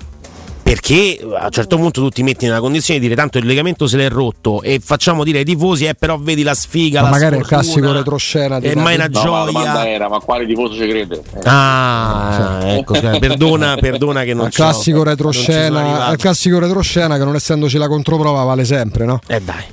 perché 0.69 1.17
a 1.19 1.45
un 1.45 1.51
certo 1.51 1.77
punto 1.77 1.99
tu 1.99 2.09
ti 2.09 2.21
metti 2.21 2.45
nella 2.45 2.59
condizione 2.59 2.99
di 2.99 3.07
dire 3.07 3.19
tanto 3.19 3.39
il 3.39 3.45
legamento 3.47 3.87
se 3.87 3.97
l'è 3.97 4.07
rotto 4.07 4.61
e 4.61 4.79
facciamo 4.79 5.23
dire 5.23 5.39
ai 5.39 5.43
tifosi 5.43 5.85
eh 5.85 5.95
però 5.95 6.19
vedi 6.19 6.43
la 6.43 6.53
sfiga 6.53 7.01
ma 7.01 7.05
la 7.07 7.11
magari 7.13 7.35
sfortuna, 7.37 7.59
il 7.59 7.63
classico 7.63 7.91
retroscena 7.91 8.59
è 8.59 8.75
mai 8.75 8.93
una 8.93 9.07
no, 9.07 9.19
gioia 9.19 9.51
ma, 9.51 9.89
era, 9.89 10.09
ma 10.09 10.19
quale 10.19 10.45
tifoso 10.45 10.75
ci 10.75 10.87
crede 10.87 11.15
eh. 11.15 11.39
ah 11.45 12.59
ecco 12.65 12.93
perdona, 13.19 13.77
perdona 13.81 14.23
che 14.23 14.35
non 14.35 14.45
il 14.45 14.53
classico 14.53 15.01
retroscena 15.01 16.11
il 16.11 16.17
classico 16.17 16.59
retroscena 16.59 17.17
che 17.17 17.23
non 17.23 17.33
essendoci 17.33 17.79
la 17.79 17.87
controprova 17.87 18.43
vale 18.43 18.63
sempre 18.63 19.05
no? 19.05 19.21
eh 19.25 19.41
dai 19.41 19.63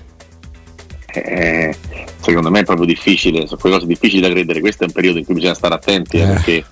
eh, 1.12 1.76
secondo 2.21 2.50
me 2.50 2.61
è 2.61 2.65
proprio 2.65 2.87
difficile 2.87 3.47
sono 3.47 3.61
quelle 3.61 3.76
cose 3.76 3.87
difficili 3.87 4.23
da 4.23 4.31
credere 4.31 4.61
questo 4.61 4.85
è 4.85 4.87
un 4.87 4.93
periodo 4.93 5.19
in 5.19 5.26
cui 5.26 5.35
bisogna 5.35 5.55
stare 5.55 5.75
attenti 5.75 6.17
eh. 6.17 6.26
perché 6.26 6.65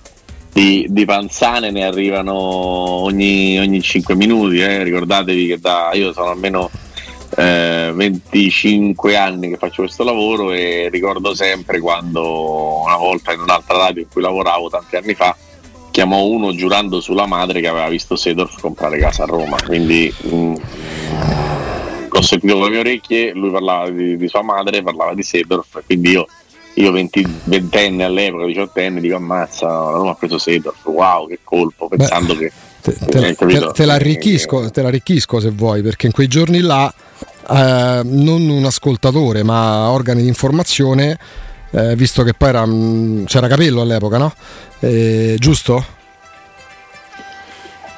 di, 0.55 0.85
di, 0.87 1.03
panzane 1.03 1.69
ne 1.69 1.83
arrivano 1.83 2.33
ogni, 2.33 3.59
ogni 3.59 3.81
5 3.81 4.15
minuti. 4.15 4.61
Eh. 4.61 4.83
Ricordatevi 4.83 5.47
che 5.47 5.59
da, 5.59 5.89
io 5.91 6.13
sono 6.13 6.29
almeno 6.29 6.71
eh, 7.35 7.91
25 7.93 9.17
anni 9.17 9.49
che 9.49 9.57
faccio 9.57 9.81
questo 9.81 10.05
lavoro 10.05 10.53
e 10.53 10.87
ricordo 10.89 11.35
sempre 11.35 11.81
quando 11.81 12.83
una 12.85 12.95
volta 12.95 13.33
in 13.33 13.41
un'altra 13.41 13.75
radio 13.75 14.03
in 14.03 14.07
cui 14.09 14.21
lavoravo 14.21 14.69
tanti 14.69 14.95
anni 14.95 15.13
fa 15.13 15.35
chiamò 15.91 16.23
uno 16.23 16.53
giurando 16.53 17.01
sulla 17.01 17.25
madre 17.25 17.59
che 17.59 17.67
aveva 17.67 17.89
visto 17.89 18.15
Sedorf 18.15 18.57
comprare 18.61 18.97
casa 18.97 19.23
a 19.23 19.27
Roma. 19.27 19.57
Quindi 19.61 20.13
mh, 20.21 20.35
mm, 20.35 20.55
ho 22.11 22.21
sentito 22.21 22.53
con 22.53 22.63
le 22.63 22.69
mie 22.69 22.79
orecchie, 22.79 23.33
lui 23.33 23.51
parlava 23.51 23.89
di, 23.89 24.15
di 24.15 24.27
sua 24.29 24.41
madre, 24.41 24.81
parlava 24.81 25.13
di 25.13 25.23
Sedorf, 25.23 25.83
quindi 25.85 26.11
io 26.11 26.25
io 26.75 26.91
20, 26.91 27.25
ventenne 27.45 28.03
all'epoca, 28.03 28.45
diciottenne, 28.45 28.99
dico 28.99 29.15
ammazza, 29.15 29.67
la 29.67 29.91
Roma 29.91 30.11
ha 30.11 30.15
preso 30.15 30.37
Sedorf, 30.37 30.83
wow 30.85 31.27
che 31.27 31.39
colpo, 31.43 31.87
pensando 31.87 32.33
Beh, 32.33 32.39
che... 32.39 32.51
Te, 32.81 32.93
te, 32.93 33.35
te, 33.35 33.71
te, 33.73 33.85
l'arricchisco, 33.85 34.69
te 34.69 34.81
l'arricchisco 34.81 35.39
se 35.39 35.49
vuoi, 35.49 35.81
perché 35.81 36.05
in 36.05 36.11
quei 36.11 36.27
giorni 36.27 36.59
là 36.59 36.93
eh, 37.49 38.01
non 38.03 38.47
un 38.47 38.63
ascoltatore 38.63 39.41
ma 39.41 39.89
organi 39.89 40.21
di 40.21 40.27
informazione, 40.27 41.17
eh, 41.71 41.95
visto 41.95 42.23
che 42.23 42.33
poi 42.33 42.49
era, 42.49 42.65
mm, 42.65 43.25
c'era 43.25 43.47
Capello 43.47 43.81
all'epoca, 43.81 44.17
no? 44.17 44.33
Eh, 44.79 45.35
giusto? 45.39 45.83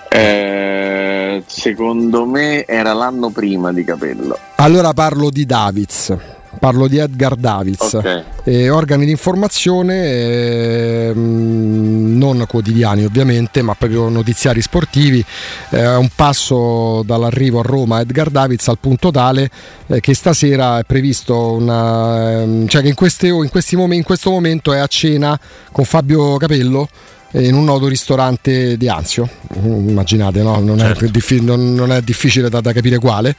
Eh, 0.10 1.44
secondo 1.46 2.26
me 2.26 2.66
era 2.66 2.94
l'anno 2.94 3.30
prima 3.30 3.74
di 3.74 3.84
Capello. 3.84 4.38
Allora 4.56 4.94
parlo 4.94 5.30
di 5.30 5.46
Davids 5.46 6.16
parlo 6.58 6.88
di 6.88 6.98
Edgar 6.98 7.36
Davids, 7.36 7.94
okay. 7.94 8.24
eh, 8.44 8.70
organi 8.70 9.06
di 9.06 9.12
informazione 9.12 10.04
eh, 10.04 11.12
non 11.16 12.46
quotidiani 12.48 13.06
ovviamente, 13.06 13.62
ma 13.62 13.76
proprio 13.76 14.10
notiziari 14.10 14.62
sportivi, 14.62 15.24
eh, 15.70 15.96
un 15.96 16.10
passo 16.16 17.04
dall'arrivo 17.06 17.60
a 17.60 17.64
Roma 17.64 18.00
Edgar 18.02 18.30
Davids 18.30 18.68
al 18.68 18.78
punto 18.80 19.12
tale 19.12 19.50
eh, 19.88 20.00
che 20.00 20.14
stasera 20.14 20.80
è 20.80 20.84
previsto 20.84 21.54
una, 21.54 22.42
ehm, 22.42 22.68
cioè 22.68 22.82
che 22.82 22.90
in, 22.90 22.96
queste, 22.96 23.28
in, 23.28 23.50
momenti, 23.72 23.96
in 23.98 24.04
questo 24.04 24.30
momento 24.30 24.74
è 24.74 24.80
a 24.80 24.88
cena 24.88 25.40
con 25.72 25.86
Fabio 25.86 26.38
Capello 26.38 26.88
in 27.32 27.54
un 27.54 27.64
noto 27.64 27.88
ristorante 27.88 28.78
di 28.78 28.88
Anzio. 28.88 29.28
Immaginate, 29.62 30.42
no? 30.42 30.60
non, 30.60 30.78
certo. 30.78 31.06
è 31.06 31.10
diffi- 31.10 31.42
non, 31.42 31.74
non, 31.74 31.92
è 31.92 32.02
difficile 32.02 32.50
da, 32.50 32.62
da 32.62 32.72
capire 32.72 32.98
quale, 32.98 33.36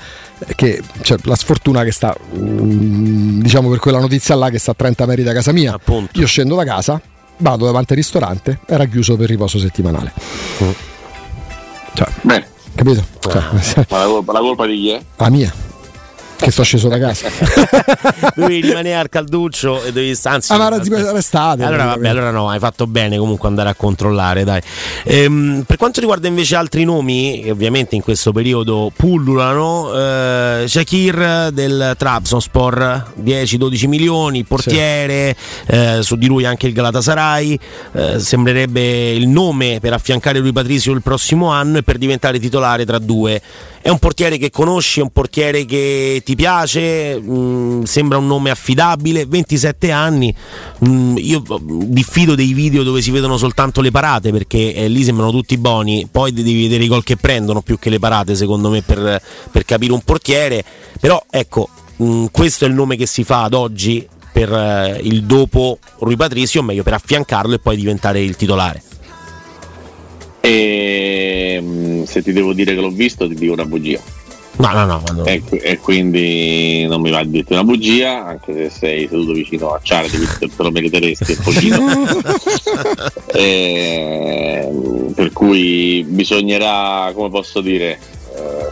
che 0.54 0.82
c'è 1.00 1.16
la 1.22 1.36
sfortuna 1.36 1.84
che 1.84 1.92
sta, 1.92 2.14
mm, 2.36 3.40
diciamo 3.40 3.68
per 3.70 3.78
quella 3.78 3.98
notizia 3.98 4.34
là, 4.34 4.50
che 4.50 4.58
sta 4.58 4.72
a 4.72 4.74
30 4.74 5.06
metri 5.06 5.22
da 5.22 5.32
casa 5.32 5.52
mia. 5.52 5.74
Appunto. 5.74 6.18
Io 6.18 6.26
scendo 6.26 6.54
da 6.54 6.64
casa, 6.64 7.00
vado 7.38 7.64
davanti 7.64 7.92
al 7.92 7.98
ristorante, 7.98 8.60
era 8.66 8.84
chiuso 8.86 9.16
per 9.16 9.28
riposo 9.28 9.58
settimanale. 9.58 10.12
Mm. 10.62 10.70
Cioè, 11.94 12.08
Beh. 12.22 12.44
capito? 12.74 13.04
Ah. 13.30 13.60
Cioè, 13.60 13.86
ma 13.90 13.98
la 13.98 14.06
colpa, 14.06 14.32
la 14.32 14.40
colpa 14.40 14.66
di 14.66 14.76
chi 14.76 14.88
è? 14.90 15.02
La 15.16 15.28
mia 15.30 15.52
che 16.38 16.50
sto 16.50 16.62
sceso 16.62 16.88
da 16.88 16.98
casa. 16.98 17.28
dovevi 18.34 18.60
rimanere 18.66 18.96
al 18.96 19.08
calduccio 19.08 19.82
e 19.82 19.92
dovevi 19.92 20.16
anzi, 20.22 20.52
ah, 20.52 20.56
ma 20.56 20.68
restate. 20.68 21.64
Allora, 21.64 21.84
vabbè, 21.86 22.08
allora 22.08 22.30
no, 22.30 22.48
hai 22.48 22.58
fatto 22.58 22.86
bene 22.86 23.18
comunque 23.18 23.48
andare 23.48 23.68
a 23.70 23.74
controllare, 23.74 24.44
dai. 24.44 24.60
Ehm, 25.04 25.64
per 25.66 25.76
quanto 25.76 26.00
riguarda 26.00 26.28
invece 26.28 26.56
altri 26.56 26.84
nomi, 26.84 27.40
che 27.42 27.50
ovviamente 27.50 27.96
in 27.96 28.02
questo 28.02 28.32
periodo 28.32 28.90
pullulano, 28.94 29.92
eh, 29.94 30.64
Shakir 30.66 31.50
del 31.52 31.94
Trabzonspor, 31.96 33.12
10-12 33.20 33.88
milioni, 33.88 34.44
portiere, 34.44 35.36
sì. 35.38 35.72
eh, 35.72 35.98
su 36.02 36.16
di 36.16 36.26
lui 36.26 36.44
anche 36.44 36.66
il 36.66 36.72
Galatasaray, 36.72 37.58
eh, 37.92 38.18
sembrerebbe 38.18 39.10
il 39.10 39.28
nome 39.28 39.78
per 39.80 39.92
affiancare 39.92 40.38
lui 40.38 40.52
Patrizio 40.52 40.92
il 40.92 41.02
prossimo 41.02 41.50
anno 41.50 41.78
e 41.78 41.82
per 41.82 41.98
diventare 41.98 42.38
titolare 42.38 42.84
tra 42.84 42.98
due. 42.98 43.40
È 43.88 43.90
un 43.90 43.98
portiere 43.98 44.36
che 44.36 44.50
conosci, 44.50 45.00
è 45.00 45.02
un 45.02 45.08
portiere 45.08 45.64
che 45.64 46.20
ti 46.22 46.36
piace, 46.36 47.18
mh, 47.18 47.32
mm, 47.32 47.82
sembra 47.84 48.18
un 48.18 48.26
nome 48.26 48.50
affidabile, 48.50 49.24
27 49.24 49.90
anni, 49.90 50.34
mh, 50.80 50.90
mm, 50.90 51.16
io 51.16 51.42
mm, 51.42 51.80
diffido 51.84 52.34
dei 52.34 52.52
video 52.52 52.82
dove 52.82 53.00
si 53.00 53.10
vedono 53.10 53.38
soltanto 53.38 53.80
le 53.80 53.90
parate 53.90 54.30
perché 54.30 54.74
eh, 54.74 54.88
lì 54.88 55.02
sembrano 55.04 55.30
tutti 55.30 55.56
buoni, 55.56 56.06
poi 56.12 56.34
devi 56.34 56.64
vedere 56.64 56.84
i 56.84 56.86
gol 56.86 57.02
che 57.02 57.16
prendono 57.16 57.62
più 57.62 57.78
che 57.78 57.88
le 57.88 57.98
parate 57.98 58.34
secondo 58.34 58.68
me 58.68 58.82
per, 58.82 59.22
per 59.50 59.64
capire 59.64 59.94
un 59.94 60.02
portiere, 60.02 60.62
però 61.00 61.24
ecco, 61.30 61.70
mh, 61.96 62.26
questo 62.30 62.66
è 62.66 62.68
il 62.68 62.74
nome 62.74 62.94
che 62.94 63.06
si 63.06 63.24
fa 63.24 63.44
ad 63.44 63.54
oggi 63.54 64.06
per 64.30 64.52
eh, 64.52 65.00
il 65.02 65.24
dopo 65.24 65.78
Rui 66.00 66.14
Patricio, 66.14 66.58
o 66.58 66.62
meglio 66.62 66.82
per 66.82 66.92
affiancarlo 66.92 67.54
e 67.54 67.58
poi 67.58 67.76
diventare 67.76 68.20
il 68.20 68.36
titolare. 68.36 68.82
E 70.40 71.60
se 72.06 72.22
ti 72.22 72.32
devo 72.32 72.52
dire 72.52 72.74
che 72.74 72.80
l'ho 72.80 72.90
visto, 72.90 73.28
ti 73.28 73.34
dico 73.34 73.52
una 73.52 73.64
bugia. 73.64 74.00
No, 74.58 74.72
no, 74.72 74.84
no. 74.86 75.02
no. 75.12 75.24
E, 75.24 75.42
e, 75.50 75.78
quindi 75.78 76.84
non 76.86 77.00
mi 77.00 77.10
va 77.10 77.20
a 77.20 77.24
dirti 77.24 77.52
una 77.52 77.62
bugia, 77.62 78.26
anche 78.26 78.52
se 78.52 78.70
sei 78.70 79.08
seduto 79.08 79.32
vicino 79.32 79.68
a 79.72 79.80
Charlie, 79.80 80.26
te 80.38 80.48
lo 80.56 80.70
meriteresti 80.72 81.32
un 81.32 81.44
pochino. 81.44 81.86
e, 83.32 84.68
per 85.14 85.32
cui 85.32 86.04
bisognerà, 86.08 87.12
come 87.14 87.30
posso 87.30 87.60
dire, 87.60 88.00
eh, 88.34 88.70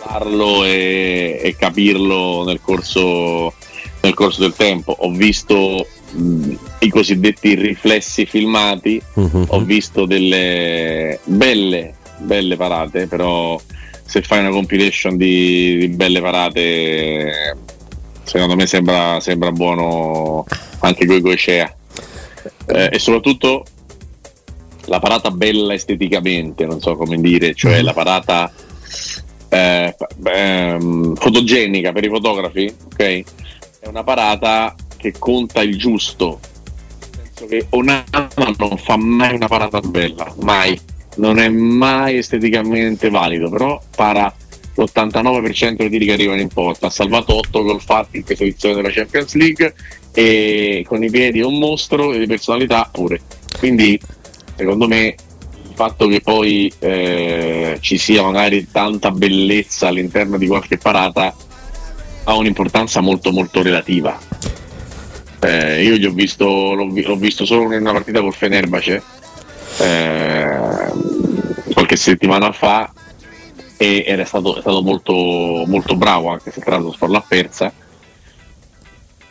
farlo 0.00 0.64
e, 0.64 1.40
e 1.42 1.54
capirlo 1.56 2.44
nel 2.44 2.60
corso, 2.60 3.54
nel 4.00 4.14
corso 4.14 4.40
del 4.40 4.54
tempo. 4.56 4.96
Ho 4.98 5.12
visto 5.12 5.86
mh, 6.10 6.54
i 6.80 6.88
cosiddetti 6.88 7.54
riflessi 7.54 8.26
filmati, 8.26 9.00
uh-huh. 9.14 9.44
ho 9.48 9.60
visto 9.60 10.06
delle 10.06 11.20
belle, 11.24 11.94
belle 12.18 12.56
parate, 12.56 13.06
però 13.06 13.60
se 14.04 14.22
fai 14.22 14.40
una 14.40 14.50
compilation 14.50 15.16
di, 15.16 15.76
di 15.78 15.88
belle 15.88 16.20
parate, 16.20 17.56
secondo 18.22 18.54
me 18.54 18.66
sembra, 18.66 19.18
sembra 19.20 19.50
buono 19.50 20.44
anche 20.80 21.06
con 21.06 21.16
i 21.16 21.20
Goicea. 21.20 21.74
Eh, 22.66 22.90
e 22.92 22.98
soprattutto 22.98 23.64
la 24.86 25.00
parata 25.00 25.30
bella 25.30 25.74
esteticamente, 25.74 26.66
non 26.66 26.80
so 26.80 26.96
come 26.96 27.18
dire, 27.20 27.54
cioè 27.54 27.80
mm. 27.80 27.84
la 27.84 27.92
parata 27.92 28.52
eh, 29.48 29.96
ehm, 30.24 31.14
fotogenica 31.14 31.92
per 31.92 32.04
i 32.04 32.08
fotografi, 32.08 32.74
ok? 32.86 33.22
È 33.80 33.86
una 33.86 34.02
parata 34.02 34.74
che 34.96 35.12
conta 35.18 35.62
il 35.62 35.76
giusto. 35.76 36.40
Penso 37.10 37.46
che 37.46 37.66
Onana 37.70 38.28
non 38.56 38.76
fa 38.76 38.96
mai 38.96 39.34
una 39.34 39.48
parata 39.48 39.80
bella, 39.80 40.32
mai 40.40 40.78
non 41.16 41.38
è 41.38 41.48
mai 41.48 42.18
esteticamente 42.18 43.10
valido, 43.10 43.48
però 43.48 43.80
para 43.94 44.32
l'89% 44.74 45.76
dei 45.76 45.90
tiri 45.90 46.06
che 46.06 46.12
arrivano 46.12 46.40
in 46.40 46.48
porta, 46.48 46.86
ha 46.86 46.90
salvato 46.90 47.36
8 47.36 47.62
gol 47.62 47.80
fatti 47.80 48.18
in 48.18 48.24
questa 48.24 48.44
edizione 48.44 48.74
della 48.74 48.90
Champions 48.90 49.34
League 49.34 49.74
e 50.12 50.84
con 50.86 51.02
i 51.02 51.10
piedi 51.10 51.40
è 51.40 51.44
un 51.44 51.58
mostro 51.58 52.12
e 52.12 52.18
di 52.18 52.26
personalità 52.26 52.88
pure. 52.90 53.20
Quindi 53.58 53.98
secondo 54.56 54.88
me 54.88 55.06
il 55.06 55.72
fatto 55.74 56.06
che 56.06 56.20
poi 56.20 56.72
eh, 56.78 57.78
ci 57.80 57.98
sia 57.98 58.22
magari 58.22 58.68
tanta 58.70 59.10
bellezza 59.10 59.88
all'interno 59.88 60.38
di 60.38 60.46
qualche 60.46 60.78
parata 60.78 61.34
ha 62.24 62.34
un'importanza 62.34 63.00
molto 63.00 63.30
molto 63.32 63.62
relativa. 63.62 64.18
Eh, 65.40 65.84
io 65.84 66.08
ho 66.08 66.12
visto, 66.12 66.44
l'ho, 66.74 66.86
l'ho, 66.86 67.16
visto 67.16 67.44
solo 67.44 67.74
in 67.74 67.80
una 67.80 67.92
partita 67.92 68.20
col 68.20 68.32
Fenerbahce 68.32 69.02
eh, 69.78 70.92
qualche 71.72 71.96
settimana 71.96 72.52
fa 72.52 72.92
e, 73.76 74.04
ed 74.06 74.20
è 74.20 74.24
stato, 74.24 74.56
è 74.56 74.60
stato 74.60 74.82
molto, 74.82 75.12
molto, 75.66 75.96
bravo 75.96 76.28
anche 76.28 76.50
se 76.50 76.60
tra 76.60 76.78
l'altro 76.78 77.06
l'ha 77.06 77.24
persa 77.26 77.72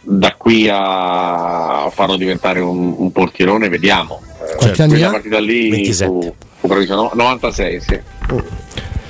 da 0.06 0.36
qui 0.36 0.68
a 0.70 1.90
farlo 1.92 2.18
diventare 2.18 2.60
un, 2.60 2.94
un 2.98 3.12
portierone 3.12 3.70
vediamo 3.70 4.22
eh, 4.62 4.76
quella 4.76 5.10
partita 5.12 5.40
lì 5.40 5.70
27. 5.70 6.06
fu, 6.06 6.36
fu 6.60 6.68
bravissimo, 6.68 7.12
96 7.14 7.82
sì. 7.82 8.02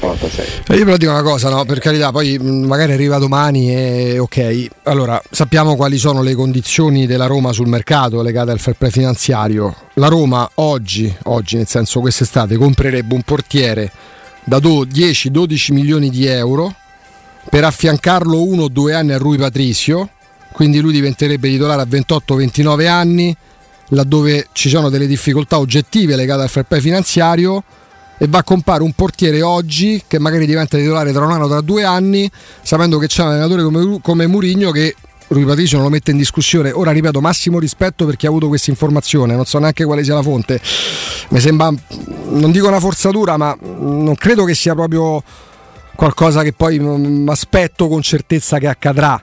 Oh. 0.04 0.14
96. 0.14 0.46
Eh, 0.68 0.78
io 0.78 0.86
però 0.86 0.98
dico 0.98 1.12
una 1.12 1.22
cosa, 1.22 1.50
no? 1.50 1.66
per 1.66 1.80
carità, 1.80 2.12
poi 2.12 2.38
magari 2.38 2.94
arriva 2.94 3.18
domani 3.18 3.74
e 3.74 4.20
ok. 4.20 4.68
Allora, 4.84 5.22
sappiamo 5.30 5.76
quali 5.76 5.98
sono 5.98 6.22
le 6.22 6.36
condizioni 6.36 7.06
della 7.06 7.26
Roma 7.26 7.52
sul 7.52 7.68
mercato 7.68 8.22
legate 8.22 8.52
al 8.52 8.60
fair 8.60 8.76
play 8.78 8.92
finanziario. 8.92 9.76
La 9.96 10.08
Roma 10.08 10.50
oggi, 10.56 11.14
oggi 11.24 11.58
nel 11.58 11.68
senso 11.68 12.00
quest'estate, 12.00 12.58
comprerebbe 12.58 13.14
un 13.14 13.22
portiere 13.22 13.92
da 14.44 14.58
10-12 14.58 15.74
milioni 15.74 16.10
di 16.10 16.26
euro 16.26 16.74
per 17.50 17.64
affiancarlo 17.64 18.42
uno 18.42 18.64
o 18.64 18.68
due 18.68 18.94
anni 18.94 19.14
a 19.14 19.18
Rui 19.18 19.38
Patricio, 19.38 20.10
quindi 20.52 20.80
lui 20.80 20.92
diventerebbe 20.92 21.50
titolare 21.50 21.82
a 21.82 21.88
28-29 21.90 22.88
anni, 22.88 23.36
laddove 23.90 24.48
ci 24.54 24.70
sono 24.70 24.90
delle 24.90 25.08
difficoltà 25.08 25.60
oggettive 25.60 26.16
legate 26.16 26.42
al 26.42 26.50
fair 26.50 26.66
play 26.66 26.82
finanziario 26.82 27.64
e 28.18 28.28
va 28.28 28.40
a 28.40 28.44
comprare 28.44 28.84
un 28.84 28.94
portiere 28.94 29.42
oggi 29.42 30.04
che 30.08 30.20
magari 30.20 30.46
diventa 30.46 30.78
titolare 30.78 31.12
tra 31.12 31.26
un 31.26 31.32
anno 31.32 31.46
o 31.46 31.50
tra 31.50 31.62
due 31.62 31.84
anni, 31.84 32.30
sapendo 32.62 32.98
che 32.98 33.08
c'è 33.08 33.24
un 33.24 33.30
allenatore 33.30 33.64
come, 33.64 34.00
come 34.02 34.28
Murigno 34.28 34.72
che 34.72 34.96
Rui 35.28 35.46
Patricio 35.46 35.78
non 35.78 35.86
lo 35.86 35.92
mette 35.92 36.12
in 36.12 36.18
discussione. 36.18 36.72
Ora 36.72 36.92
ripeto, 36.92 37.20
massimo 37.20 37.60
rispetto 37.60 38.06
per 38.06 38.16
chi 38.16 38.26
ha 38.26 38.30
avuto 38.30 38.48
questa 38.48 38.70
informazione, 38.70 39.36
non 39.36 39.46
so 39.46 39.58
neanche 39.58 39.84
quale 39.84 40.04
sia 40.04 40.14
la 40.14 40.22
fonte. 40.22 40.62
Mi 41.30 41.40
sembra, 41.40 41.74
non 42.30 42.52
dico 42.52 42.68
una 42.68 42.80
forzatura, 42.80 43.36
ma 43.38 43.58
non 43.60 44.16
credo 44.16 44.46
che 44.46 44.54
sia 44.54 44.76
proprio 44.76 45.24
qualcosa 45.96 46.44
che 46.44 46.54
poi 46.54 46.80
mi 46.80 47.30
aspetto 47.30 47.88
con 47.88 48.02
certezza 48.02 48.60
che 48.60 48.68
accadrà. 48.68 49.22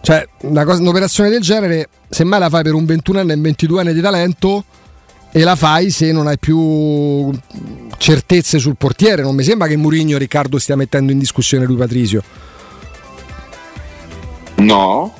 Cioè, 0.00 0.26
una 0.42 0.64
cosa, 0.64 0.80
un'operazione 0.80 1.30
del 1.30 1.40
genere, 1.40 1.88
semmai 2.08 2.40
la 2.40 2.48
fai 2.48 2.62
per 2.62 2.74
un 2.74 2.84
21enne 2.84 3.30
e 3.30 3.34
un 3.34 3.42
22enne 3.42 3.92
di 3.92 4.00
talento 4.00 4.64
e 5.30 5.44
la 5.44 5.54
fai 5.56 5.90
se 5.90 6.12
non 6.12 6.26
hai 6.26 6.38
più 6.38 7.30
certezze 8.02 8.58
sul 8.58 8.76
portiere. 8.76 9.22
Non 9.22 9.36
mi 9.36 9.44
sembra 9.44 9.68
che 9.68 9.76
Murigno 9.76 10.18
Riccardo 10.18 10.58
stia 10.58 10.74
mettendo 10.74 11.12
in 11.12 11.18
discussione 11.18 11.64
lui 11.64 11.76
Patrizio. 11.76 12.22
No, 14.56 15.14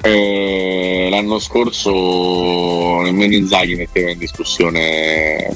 eh, 0.00 1.08
l'anno 1.10 1.38
scorso 1.38 3.00
nemmeno 3.02 3.34
Inzaghi 3.34 3.76
metteva 3.76 4.10
in 4.10 4.18
discussione 4.18 5.54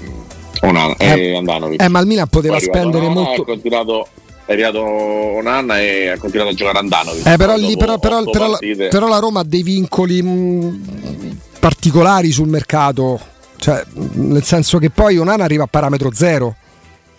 Onana, 0.61 0.95
eh, 0.97 1.21
eh, 1.21 1.37
Andanovic. 1.37 1.83
Eh, 1.83 1.89
ma 1.89 2.01
il 2.01 2.07
Milan 2.07 2.29
poteva 2.29 2.59
spendere 2.61 3.07
Onana, 3.07 3.21
molto. 3.21 3.43
Ha 3.43 3.45
continuato, 3.47 4.09
è 4.45 4.53
arrivato 4.53 4.83
Onana 4.83 5.81
e 5.81 6.09
ha 6.09 6.19
continuato 6.19 6.51
a 6.51 6.55
giocare 6.55 6.79
Andanovic. 6.79 7.27
Eh, 7.27 7.37
però, 7.37 7.57
lì, 7.57 7.77
però, 7.79 7.99
però, 7.99 8.23
però, 8.25 8.49
la, 8.49 8.59
però, 8.91 9.09
la, 9.09 9.19
Roma 9.19 9.41
ha 9.41 9.45
dei 9.45 9.63
vincoli 9.63 10.23
mh, 10.23 10.29
mm, 10.29 11.31
particolari 11.59 12.31
sul 12.31 12.49
mercato 12.49 13.35
cioè, 13.59 13.85
nel 14.15 14.43
senso 14.43 14.79
che 14.79 14.91
poi 14.91 15.19
Onana 15.19 15.45
arriva 15.45 15.65
a 15.65 15.69
parametro 15.69 16.11
zero. 16.13 16.55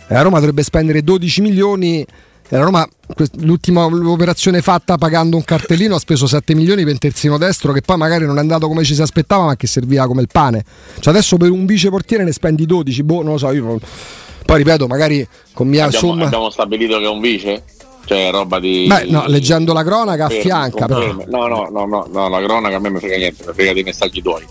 E 0.08 0.14
la 0.14 0.22
Roma 0.22 0.40
dovrebbe 0.40 0.64
spendere 0.64 1.04
12 1.04 1.42
milioni. 1.42 2.02
E 2.50 2.56
la 2.56 2.64
Roma, 2.64 2.88
l'ultima 3.40 3.86
operazione 3.86 4.62
fatta 4.62 4.98
pagando 4.98 5.36
un 5.36 5.44
cartellino, 5.44 5.96
ha 5.96 6.00
speso 6.00 6.28
7 6.28 6.56
milioni 6.56 6.84
per 6.84 6.94
il 6.94 7.00
terzino 7.00 7.38
destro, 7.38 7.74
che 7.74 7.82
poi 7.82 7.98
magari 7.98 8.26
non 8.26 8.38
è 8.38 8.40
andato 8.40 8.68
come 8.68 8.84
ci 8.84 8.96
si 8.96 9.02
aspettava, 9.02 9.46
ma 9.46 9.56
che 9.58 9.68
serviva 9.68 10.08
come 10.08 10.22
il 10.22 10.30
pane. 10.32 10.64
Cioè, 11.00 11.14
adesso 11.14 11.36
per 11.36 11.52
un 11.52 11.66
vice 11.66 11.90
portiere 11.90 12.24
ne 12.24 12.32
spendi 12.32 12.66
12. 12.66 13.04
Boh, 13.04 13.24
non 13.24 13.34
lo 13.34 13.38
so. 13.38 13.52
Io 13.52 13.80
Poi 14.46 14.58
ripeto, 14.58 14.88
magari 14.88 15.28
con 15.54 15.68
mia 15.68 15.86
abbiamo, 15.86 16.08
somma. 16.08 16.26
Abbiamo 16.26 16.50
stabilito 16.50 16.98
che 17.00 17.04
è 17.04 17.10
un 17.10 17.20
vice? 17.20 17.64
Cioè, 18.06 18.32
roba 18.32 18.62
di. 18.62 18.86
Beh, 18.88 19.08
no, 19.10 19.26
leggendo 19.28 19.74
la 19.74 19.84
cronaca 19.84 20.28
affianca. 20.28 20.86
No, 20.86 21.48
no, 21.48 21.68
no, 21.70 22.08
no, 22.10 22.30
la 22.30 22.42
cronaca 22.42 22.78
a 22.78 22.80
me 22.80 22.90
mi 22.90 23.00
frega 23.00 23.18
niente, 23.18 23.44
mi 23.46 23.54
frega 23.54 23.74
dei 23.74 23.84
messaggi 23.84 24.22
tuoi 24.22 24.46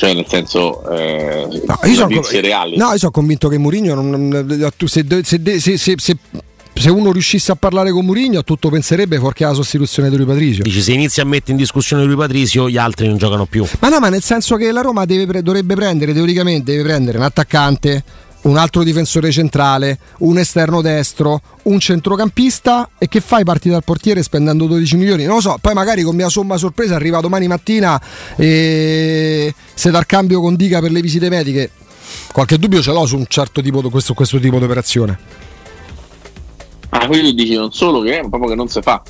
cioè 0.00 0.14
nel 0.14 0.24
senso 0.26 0.82
eh, 0.90 1.62
no, 1.66 1.78
io 1.84 1.94
sono, 1.94 2.40
reali. 2.40 2.78
No, 2.78 2.92
io 2.92 2.96
sono 2.96 3.10
convinto 3.10 3.48
che 3.48 3.58
Mourinho 3.58 3.94
non, 3.94 4.72
se, 4.86 5.04
se, 5.22 5.76
se, 5.76 6.16
se, 6.72 6.88
uno 6.88 7.12
riuscisse 7.12 7.52
a 7.52 7.54
parlare 7.54 7.90
con 7.90 8.06
Mourinho 8.06 8.42
tutto 8.42 8.70
penserebbe 8.70 9.18
fuorché 9.18 9.44
la 9.44 9.52
sostituzione 9.52 10.08
di 10.08 10.16
Lui 10.16 10.24
Patricio. 10.24 10.62
Dici 10.62 10.80
se 10.80 10.92
inizia 10.94 11.22
a 11.22 11.26
mettere 11.26 11.52
in 11.52 11.58
discussione 11.58 12.04
Lui 12.04 12.16
Patricio 12.16 12.70
gli 12.70 12.78
altri 12.78 13.08
non 13.08 13.18
giocano 13.18 13.44
più. 13.44 13.66
Ma 13.80 13.90
no, 13.90 14.00
ma 14.00 14.08
nel 14.08 14.22
senso 14.22 14.56
che 14.56 14.72
la 14.72 14.80
Roma 14.80 15.04
deve, 15.04 15.42
dovrebbe 15.42 15.74
prendere 15.74 16.14
teoricamente 16.14 16.72
deve 16.72 16.82
prendere 16.82 17.18
un 17.18 17.24
attaccante 17.24 18.02
un 18.42 18.56
altro 18.56 18.82
difensore 18.82 19.30
centrale, 19.30 19.98
un 20.18 20.38
esterno 20.38 20.80
destro, 20.80 21.40
un 21.64 21.78
centrocampista 21.78 22.90
e 22.98 23.08
che 23.08 23.20
fai 23.20 23.44
parti 23.44 23.68
dal 23.68 23.84
portiere 23.84 24.22
spendendo 24.22 24.66
12 24.66 24.96
milioni? 24.96 25.24
Non 25.24 25.36
lo 25.36 25.40
so, 25.40 25.58
poi 25.60 25.74
magari 25.74 26.02
con 26.02 26.14
mia 26.14 26.28
somma 26.28 26.56
sorpresa 26.56 26.94
arriva 26.94 27.20
domani 27.20 27.48
mattina 27.48 28.00
e 28.36 29.52
se 29.74 29.90
dal 29.90 30.06
cambio 30.06 30.40
con 30.40 30.56
Dica 30.56 30.80
per 30.80 30.90
le 30.90 31.00
visite 31.00 31.28
mediche. 31.28 31.70
Qualche 32.32 32.58
dubbio 32.58 32.80
ce 32.80 32.92
l'ho 32.92 33.06
su 33.06 33.16
un 33.16 33.26
certo 33.28 33.60
tipo 33.60 33.82
di 33.82 33.90
questo, 33.90 34.14
questo 34.14 34.38
tipo 34.38 34.58
di 34.58 34.64
operazione. 34.64 35.18
Ah, 36.90 37.06
quindi 37.06 37.34
dici 37.34 37.54
non 37.54 37.72
solo 37.72 38.00
che 38.00 38.20
è, 38.20 38.28
proprio 38.28 38.48
che 38.48 38.54
non 38.54 38.68
si 38.68 38.80
fa. 38.80 39.02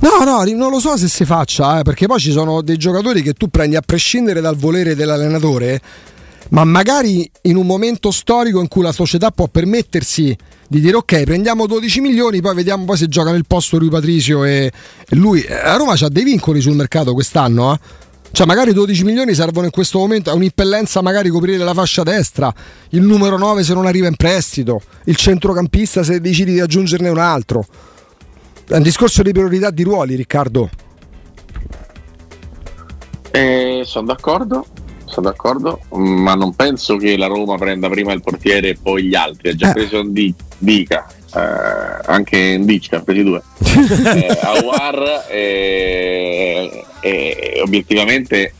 No, 0.00 0.24
no, 0.24 0.44
non 0.44 0.70
lo 0.70 0.80
so 0.80 0.96
se 0.96 1.08
si 1.08 1.24
faccia, 1.24 1.80
eh, 1.80 1.82
perché 1.82 2.06
poi 2.06 2.18
ci 2.18 2.30
sono 2.30 2.62
dei 2.62 2.76
giocatori 2.76 3.22
che 3.22 3.32
tu 3.32 3.48
prendi 3.48 3.76
a 3.76 3.80
prescindere 3.80 4.40
dal 4.40 4.56
volere 4.56 4.94
dell'allenatore 4.94 5.80
ma 6.50 6.64
magari 6.64 7.30
in 7.42 7.56
un 7.56 7.66
momento 7.66 8.10
storico 8.10 8.60
in 8.60 8.68
cui 8.68 8.82
la 8.82 8.92
società 8.92 9.30
può 9.30 9.48
permettersi 9.48 10.36
di 10.66 10.80
dire 10.80 10.96
ok 10.96 11.24
prendiamo 11.24 11.66
12 11.66 12.00
milioni 12.00 12.40
poi 12.40 12.54
vediamo 12.54 12.84
poi 12.84 12.96
se 12.96 13.08
gioca 13.08 13.30
nel 13.30 13.44
posto 13.46 13.78
lui 13.78 13.88
Patricio 13.88 14.44
e, 14.44 14.70
lui. 15.10 15.42
Eh, 15.42 15.54
a 15.54 15.76
Roma 15.76 15.94
ha 15.98 16.08
dei 16.08 16.24
vincoli 16.24 16.60
sul 16.60 16.74
mercato 16.74 17.12
quest'anno 17.12 17.74
eh? 17.74 17.78
cioè 18.32 18.46
magari 18.46 18.72
12 18.72 19.04
milioni 19.04 19.34
servono 19.34 19.66
in 19.66 19.72
questo 19.72 19.98
momento 19.98 20.30
a 20.30 20.34
un'impellenza 20.34 21.00
magari 21.02 21.28
coprire 21.28 21.62
la 21.62 21.74
fascia 21.74 22.02
destra 22.02 22.52
il 22.90 23.02
numero 23.02 23.38
9 23.38 23.62
se 23.62 23.74
non 23.74 23.86
arriva 23.86 24.08
in 24.08 24.16
prestito 24.16 24.80
il 25.04 25.16
centrocampista 25.16 26.02
se 26.02 26.20
decidi 26.20 26.52
di 26.52 26.60
aggiungerne 26.60 27.08
un 27.08 27.18
altro. 27.18 27.64
È 28.66 28.76
un 28.76 28.82
discorso 28.82 29.22
di 29.22 29.32
priorità 29.32 29.70
di 29.70 29.82
ruoli 29.82 30.14
Riccardo. 30.14 30.70
Eh, 33.30 33.82
sono 33.84 34.06
d'accordo 34.06 34.64
sono 35.06 35.28
d'accordo, 35.28 35.80
ma 35.90 36.34
non 36.34 36.54
penso 36.54 36.96
che 36.96 37.16
la 37.16 37.26
Roma 37.26 37.56
prenda 37.56 37.88
prima 37.88 38.12
il 38.12 38.22
portiere 38.22 38.70
e 38.70 38.78
poi 38.80 39.04
gli 39.04 39.14
altri. 39.14 39.50
Ha 39.50 39.54
già 39.54 39.70
eh. 39.70 39.72
preso 39.72 40.00
un 40.00 40.12
Dica, 40.58 41.06
eh, 41.34 41.40
anche 42.06 42.38
Indic 42.38 42.92
ha 42.92 43.00
presi 43.00 43.22
due. 43.22 43.42
eh, 44.14 44.38
Awar 44.40 45.26
e, 45.28 46.84
e, 47.00 47.60
obiettivamente 47.62 48.54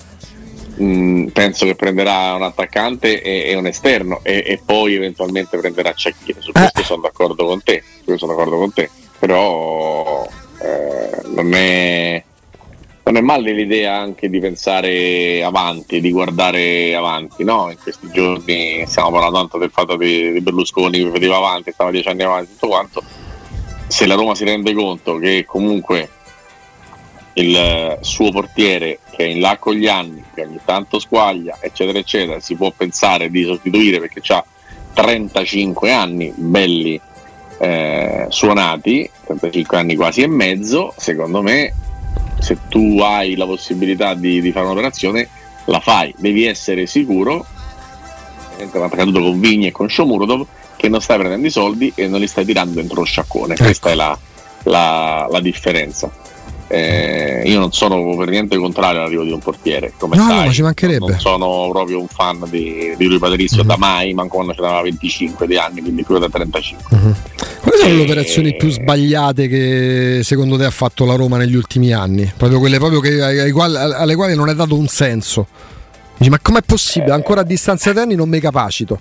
mh, 0.77 0.85
mm, 0.85 1.27
penso 1.29 1.67
che 1.67 1.77
prenderà 1.77 2.35
un 2.35 2.43
attaccante 2.43 3.23
e, 3.23 3.51
e 3.51 3.55
un 3.55 3.67
esterno 3.67 4.21
e, 4.23 4.61
poi 4.65 4.95
eventualmente 4.95 5.57
prenderà 5.57 5.93
Ciacchino. 5.93 6.41
Su 6.41 6.53
questo 6.53 6.81
eh. 6.81 6.85
sono 6.85 7.03
d'accordo 7.03 7.47
con 7.47 7.63
te, 7.63 7.83
sono 8.17 8.33
d'accordo 8.33 8.59
con 8.59 8.73
te. 8.73 8.91
Però 9.19 10.27
eh, 10.61 11.29
non 11.29 11.55
è 11.55 12.23
non 13.05 13.17
è 13.17 13.21
male 13.21 13.53
l'idea 13.53 13.99
anche 13.99 14.31
di 14.31 14.41
pensare 14.41 15.43
avanti, 15.45 16.01
di 16.01 16.11
guardare 16.11 16.95
avanti, 16.95 17.45
no? 17.45 17.71
In 17.71 17.77
questi 17.79 18.09
giorni 18.11 18.83
stiamo 18.87 19.11
parlando 19.11 19.37
tanto 19.39 19.59
del 19.59 19.71
fatto 19.71 19.97
di, 19.97 20.39
Berlusconi 20.41 20.99
che 20.99 21.11
vedeva 21.11 21.37
avanti, 21.37 21.71
stava 21.73 21.91
dieci 21.91 22.09
anni 22.09 22.23
avanti, 22.23 22.53
tutto 22.53 22.69
quanto. 22.69 23.03
Se 23.87 24.07
la 24.07 24.15
Roma 24.15 24.35
si 24.35 24.45
rende 24.45 24.73
conto 24.73 25.19
che 25.19 25.45
comunque 25.47 26.09
il 27.35 27.99
suo 28.01 28.31
portiere 28.31 29.01
che 29.11 29.25
è 29.25 29.29
in 29.29 29.41
là 29.41 29.59
con 29.59 29.75
gli 29.75 29.87
anni, 29.87 30.25
che 30.35 30.43
ogni 30.43 30.61
tanto 30.65 30.99
squaglia, 30.99 31.59
eccetera, 31.61 31.99
eccetera, 31.99 32.41
si 32.41 32.55
può 32.55 32.73
pensare 32.75 33.29
di 33.29 33.45
sostituire 33.45 34.01
perché 34.01 34.21
ha 34.33 34.43
35 34.95 35.93
anni 35.93 36.33
belli 36.35 36.99
eh, 37.59 38.27
suonati, 38.31 39.11
35 39.27 39.77
anni 39.77 39.95
quasi 39.95 40.23
e 40.23 40.27
mezzo, 40.27 40.95
secondo 40.97 41.43
me 41.43 41.73
se 42.39 42.59
tu 42.69 43.01
hai 43.01 43.37
la 43.37 43.47
possibilità 43.47 44.15
di, 44.15 44.41
di 44.41 44.53
fare 44.53 44.67
un'operazione, 44.67 45.29
la 45.67 45.81
fai. 45.81 46.15
Devi 46.19 46.45
essere 46.45 46.87
sicuro, 46.87 47.45
come 48.71 48.85
accaduto 48.85 49.21
con 49.21 49.41
Vigni 49.41 49.67
e 49.67 49.73
con 49.73 49.89
Shomurodov, 49.89 50.47
che 50.77 50.89
non 50.89 51.01
stai 51.01 51.19
prendendo 51.19 51.47
i 51.47 51.51
soldi 51.51 51.93
e 51.95 52.07
non 52.09 52.21
li 52.21 52.27
stai 52.27 52.45
tirando 52.45 52.75
dentro 52.75 53.01
lo 53.01 53.07
sciacquone. 53.07 53.55
Ecco. 53.55 53.65
Questa 53.65 53.91
è 53.91 53.95
la, 53.95 54.19
la, 54.65 55.27
la 55.31 55.41
differenza. 55.41 56.11
Eh, 56.67 57.43
io 57.45 57.59
non 57.59 57.73
sono 57.73 58.17
per 58.17 58.29
niente 58.29 58.57
contrario 58.57 59.01
all'arrivo 59.01 59.23
di 59.23 59.33
un 59.33 59.39
portiere. 59.39 59.93
Come 59.97 60.17
no, 60.17 60.27
sai, 60.27 60.39
no, 60.39 60.45
ma 60.45 60.53
ci 60.53 60.63
mancherebbe. 60.63 61.07
Non 61.07 61.19
sono 61.19 61.69
proprio 61.71 62.01
un 62.01 62.09
fan 62.09 62.45
di, 62.49 62.95
di 62.97 63.07
lui 63.07 63.19
Patrizio 63.19 63.59
mm-hmm. 63.59 63.69
da 63.69 63.77
mai, 63.77 64.13
manco 64.13 64.35
quando 64.37 64.55
ce 64.55 64.61
n'aveva 64.61 64.83
25 64.83 65.47
di 65.47 65.57
anni, 65.57 65.81
quindi 65.83 66.05
più 66.05 66.19
da 66.19 66.29
35. 66.29 66.97
Mm-hmm. 66.97 67.13
Quali 67.75 67.91
sono 67.91 67.95
le 67.97 68.03
operazioni 68.03 68.57
più 68.57 68.71
sbagliate 68.71 69.49
che 69.49 70.21
secondo 70.23 70.57
te 70.57 70.65
ha 70.65 70.71
fatto 70.71 71.05
la 71.05 71.17
Roma 71.17 71.39
negli 71.39 71.57
ultimi 71.57 71.93
anni? 71.93 72.33
Proprio 72.37 72.61
quelle 72.61 72.79
proprio 72.79 73.01
che, 73.01 73.21
alle, 73.21 73.51
quali, 73.51 73.77
alle 73.77 74.15
quali 74.15 74.37
non 74.37 74.49
è 74.49 74.55
dato 74.55 74.77
un 74.77 74.87
senso. 74.87 75.47
Dici, 76.17 76.31
ma 76.31 76.39
com'è 76.41 76.63
possibile? 76.63 77.11
Eh. 77.11 77.15
Ancora 77.15 77.41
a 77.41 77.45
distanza 77.45 77.93
di 77.93 77.99
anni 77.99 78.15
non 78.15 78.29
mi 78.29 78.39
capacito. 78.39 79.01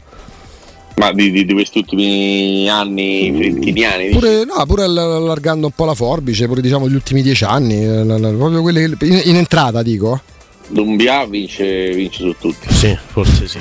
Ma 0.95 1.11
di, 1.11 1.31
di, 1.31 1.45
di, 1.45 1.53
questi 1.53 1.79
ultimi 1.79 2.67
anni, 2.67 3.31
frentiniani? 3.35 4.09
Pure, 4.09 4.43
no, 4.45 4.65
pure 4.65 4.83
allargando 4.83 5.67
un 5.67 5.73
po' 5.73 5.85
la 5.85 5.95
forbice, 5.95 6.47
pure 6.47 6.61
diciamo 6.61 6.89
gli 6.89 6.95
ultimi 6.95 7.21
dieci 7.21 7.43
anni, 7.43 7.83
eh, 7.83 8.03
proprio 8.05 8.61
quelle 8.61 8.83
in, 8.83 9.21
in 9.25 9.35
entrata 9.35 9.83
dico. 9.83 10.19
Dumbia 10.67 11.25
vince, 11.25 11.91
vince, 11.93 12.23
su 12.23 12.35
tutti. 12.39 12.73
Sì, 12.73 12.97
forse 13.07 13.47
sì. 13.47 13.59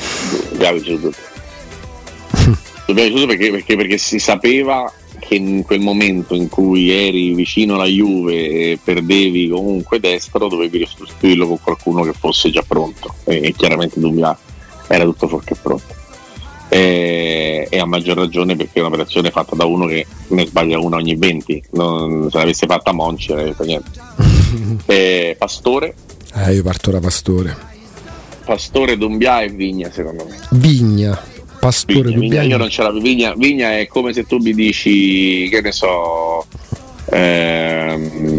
Dumbia 0.50 0.72
vince 0.72 0.94
su 0.94 1.00
tutti. 1.00 1.18
Dumbia 2.86 3.04
vince 3.04 3.18
su 3.18 3.24
tutti 3.24 3.26
perché, 3.26 3.50
perché, 3.50 3.76
perché 3.76 3.98
si 3.98 4.18
sapeva 4.18 4.92
che 5.32 5.34
in 5.36 5.62
quel 5.62 5.80
momento 5.80 6.34
in 6.34 6.48
cui 6.48 6.90
eri 6.90 7.32
vicino 7.32 7.74
alla 7.74 7.86
Juve 7.86 8.34
e 8.34 8.78
perdevi 8.82 9.48
comunque 9.48 9.98
destro, 9.98 10.48
dovevi 10.48 10.86
sostituirlo 10.86 11.46
con 11.46 11.58
qualcuno 11.62 12.02
che 12.02 12.12
fosse 12.12 12.50
già 12.50 12.62
pronto. 12.66 13.14
E, 13.24 13.54
chiaramente 13.56 13.98
Dumbia 13.98 14.36
era 14.86 15.04
tutto 15.04 15.28
fuorché 15.28 15.54
pronto. 15.54 16.00
E, 16.68 17.66
e, 17.68 17.78
a 17.78 17.86
maggior 17.86 18.16
ragione 18.16 18.56
perché 18.56 18.78
è 18.78 18.80
un'operazione 18.80 19.30
fatta 19.30 19.54
da 19.56 19.64
uno 19.64 19.86
che 19.86 20.06
ne 20.28 20.46
sbaglia 20.46 20.78
una 20.78 20.96
ogni 20.96 21.16
20 21.16 21.64
non, 21.72 22.28
se 22.30 22.38
l'avesse 22.38 22.66
fatta 22.66 22.92
Monci 22.92 23.30
non 23.30 23.38
avrebbe 23.38 23.64
niente. 23.64 23.90
E, 24.84 25.34
Pastore? 25.38 25.94
Eh 26.34 26.54
io 26.54 26.62
parto 26.62 26.90
da 26.90 27.00
Pastore. 27.00 27.56
Pastore, 28.44 28.98
Dumbia 28.98 29.40
e 29.40 29.48
Vigna 29.48 29.90
secondo 29.90 30.26
me. 30.28 30.38
Vigna 30.50 31.31
Pastore, 31.62 32.10
Vigna, 32.10 32.18
Vigna 32.18 32.42
io 32.42 32.56
non 32.56 32.68
ce 32.68 32.82
l'avevo. 32.82 33.04
Vigna, 33.04 33.34
Vigna 33.36 33.78
è 33.78 33.86
come 33.86 34.12
se 34.12 34.26
tu 34.26 34.38
mi 34.38 34.52
dici 34.52 35.48
che 35.48 35.60
ne 35.60 35.70
so 35.70 36.44
ehm, 37.08 38.31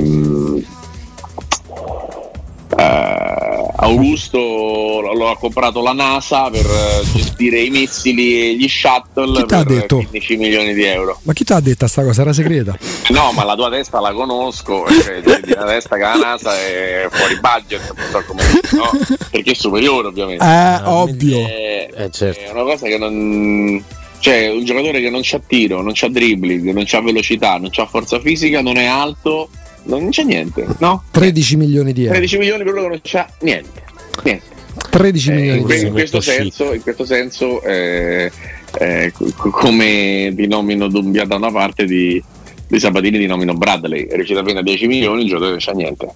Augusto 3.93 5.11
lo 5.13 5.29
ha 5.29 5.37
comprato 5.37 5.81
la 5.81 5.93
NASA 5.93 6.49
per 6.49 6.65
eh, 6.65 7.03
gestire 7.13 7.61
i 7.61 7.69
missili 7.69 8.41
e 8.41 8.55
gli 8.55 8.67
shuttle 8.67 9.45
per 9.45 9.63
detto? 9.65 9.97
15 9.97 10.37
milioni 10.37 10.73
di 10.73 10.83
euro. 10.83 11.19
Ma 11.23 11.33
chi 11.33 11.43
ti 11.43 11.53
ha 11.53 11.59
detto 11.59 11.79
questa 11.79 12.03
cosa? 12.03 12.21
Era 12.21 12.33
segreta? 12.33 12.77
No, 13.09 13.31
ma 13.33 13.43
la 13.43 13.55
tua 13.55 13.69
testa 13.69 13.99
la 13.99 14.11
conosco, 14.11 14.85
cioè, 14.89 15.21
la 15.23 15.65
testa 15.65 15.95
che 15.95 16.01
la 16.01 16.15
NASA 16.15 16.57
è 16.57 17.07
fuori 17.11 17.39
budget, 17.39 17.93
no? 18.73 18.89
perché 19.29 19.51
è 19.51 19.55
superiore 19.55 20.07
ovviamente. 20.07 20.43
Eh, 20.43 20.81
ovvio. 20.85 21.45
È, 21.45 21.89
eh, 21.95 22.11
certo. 22.11 22.41
è 22.41 22.51
una 22.51 22.63
cosa 22.63 22.87
che 22.87 22.97
non 22.97 23.83
cioè 24.19 24.49
un 24.49 24.63
giocatore 24.63 25.01
che 25.01 25.09
non 25.09 25.19
c'ha 25.21 25.41
tiro, 25.45 25.81
non 25.81 25.91
c'ha 25.93 26.07
dribbling, 26.07 26.71
non 26.71 26.85
c'ha 26.85 27.01
velocità, 27.01 27.57
non 27.57 27.69
c'ha 27.69 27.85
forza 27.85 28.21
fisica, 28.21 28.61
non 28.61 28.77
è 28.77 28.85
alto 28.85 29.49
non 29.83 30.09
c'è 30.09 30.23
niente, 30.23 30.65
no? 30.79 31.03
13 31.11 31.57
milioni 31.57 31.93
di 31.93 32.01
euro. 32.01 32.13
13 32.13 32.37
milioni 32.37 32.63
per 32.63 32.73
loro 32.73 32.87
non 32.89 33.01
c'è 33.01 33.25
niente. 33.41 33.83
niente. 34.23 34.51
13 34.89 35.29
eh, 35.29 35.33
milioni 35.33 35.59
in, 35.59 35.65
di 35.65 35.73
euro. 35.73 35.87
In 35.87 35.93
questo 35.93 36.21
senso, 36.21 36.73
in 36.73 36.81
questo 36.81 37.05
senso 37.05 37.61
eh, 37.63 38.31
eh, 38.79 39.13
come 39.51 40.31
dinomino 40.33 40.87
Dumbia 40.87 41.25
da 41.25 41.35
una 41.35 41.51
parte 41.51 41.85
di, 41.85 42.21
di 42.67 42.79
Sabatini 42.79 43.17
dinomino 43.17 43.53
Bradley, 43.53 44.07
è 44.07 44.15
riuscito 44.15 44.39
a 44.39 44.43
vendere 44.43 44.65
10 44.65 44.87
milioni, 44.87 45.23
il 45.23 45.27
giocatore 45.27 45.51
non 45.51 45.59
c'è 45.59 45.73
niente. 45.73 46.13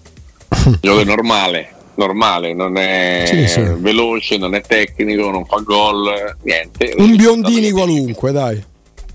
Il 0.50 0.80
giocatore 0.82 1.04
normale, 1.06 1.70
normale, 1.96 2.54
non 2.54 2.78
è 2.78 3.24
sì, 3.28 3.48
sì. 3.48 3.62
veloce, 3.78 4.38
non 4.38 4.56
è 4.56 4.62
tecnico, 4.62 5.30
non 5.30 5.46
fa 5.46 5.60
gol, 5.60 6.36
niente. 6.44 6.94
Un 6.98 7.16
biondini 7.16 7.72
qualunque, 7.72 8.32
dai. 8.32 8.64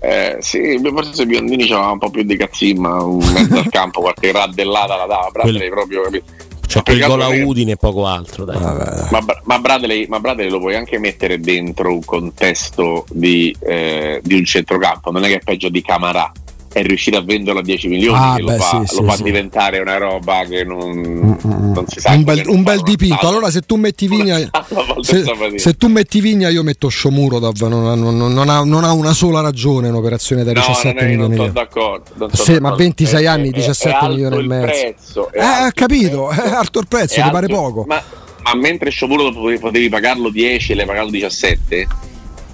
Eh, 0.05 0.35
sì, 0.41 0.81
forse 0.83 1.25
Biondini 1.25 1.65
c'aveva 1.65 1.91
un 1.91 1.97
po' 1.97 2.09
più 2.09 2.23
di 2.23 2.35
cazzimma 2.35 3.03
in 3.03 3.31
mezzo 3.33 3.57
al 3.57 3.69
campo, 3.69 4.01
qualche 4.01 4.33
raddellata 4.33 4.97
la 4.97 5.05
dava. 5.05 5.29
Bradley 5.31 5.69
proprio 5.69 6.01
capito. 6.01 6.25
Cioè, 6.67 6.83
per 6.83 6.95
il 6.95 7.05
gol 7.05 7.21
a 7.21 7.29
Udine 7.29 7.71
e 7.71 7.75
poco 7.77 8.05
altro. 8.05 8.43
Dai. 8.43 8.57
Ma, 8.59 9.23
ma, 9.43 9.59
Bradley, 9.59 10.07
ma, 10.07 10.19
Bradley, 10.19 10.49
lo 10.49 10.59
puoi 10.59 10.75
anche 10.75 10.99
mettere 10.99 11.39
dentro 11.39 11.93
un 11.93 12.03
contesto 12.03 13.05
di, 13.11 13.55
eh, 13.61 14.19
di 14.21 14.33
un 14.33 14.43
centrocampo, 14.43 15.09
non 15.09 15.23
è 15.23 15.29
che 15.29 15.35
è 15.35 15.41
peggio 15.41 15.69
di 15.69 15.81
Camarà 15.81 16.29
è 16.73 16.81
riuscito 16.81 17.17
a 17.17 17.21
venderlo 17.21 17.59
a 17.59 17.63
10 17.63 17.87
milioni 17.87 18.17
ah, 18.19 18.35
che 18.35 18.43
beh, 18.43 18.57
lo 18.57 18.57
fa, 18.57 18.83
sì, 18.85 18.95
lo 18.95 19.03
fa 19.03 19.15
sì, 19.15 19.23
diventare 19.23 19.79
una 19.79 19.97
roba 19.97 20.43
che 20.49 20.63
non, 20.63 20.89
mm-hmm. 20.89 21.71
non 21.71 21.85
si 21.87 21.99
sa 21.99 22.11
un 22.11 22.23
bel, 22.23 22.43
un 22.47 22.63
bel 22.63 22.81
dipinto. 22.81 23.27
Allora 23.27 23.51
se 23.51 23.61
tu 23.61 23.75
metti 23.75 24.07
Vigna 24.07 24.39
se, 25.01 25.23
se, 25.55 25.73
tu 25.77 25.87
metti 25.87 26.19
Vigna 26.19 26.49
io 26.49 26.63
metto 26.63 26.89
Sciomuro 26.89 27.37
non, 27.37 27.99
non, 27.99 28.17
non, 28.17 28.49
ha, 28.49 28.63
non, 28.63 28.83
ha, 28.83 28.91
una 28.91 29.13
sola 29.13 29.41
ragione 29.41 29.89
un'operazione 29.89 30.43
da 30.43 30.51
no, 30.51 30.59
17 30.59 30.97
è, 30.97 31.07
milioni 31.07 31.35
non 31.35 31.51
d'accordo, 31.51 32.11
non 32.15 32.29
sì, 32.33 32.57
ma 32.57 32.73
26 32.73 33.25
anni 33.27 33.51
17 33.51 33.97
è 33.97 34.07
milioni 34.07 34.37
e 34.37 34.41
mezzo. 34.41 34.65
prezzo, 34.65 35.31
eh, 35.31 35.39
ha 35.39 35.71
capito 35.71 36.31
è 36.33 36.49
alto 36.49 36.79
il 36.79 36.87
prezzo 36.87 37.21
ti 37.21 37.29
pare 37.29 37.47
poco. 37.47 37.85
ma, 37.87 38.01
ma 38.41 38.55
mentre 38.55 38.89
Sciomuro 38.89 39.31
potevi 39.31 39.89
pagarlo 39.89 40.29
10 40.29 40.71
e 40.71 40.75
le 40.75 40.85
pagarlo 40.85 41.11
17 41.11 41.87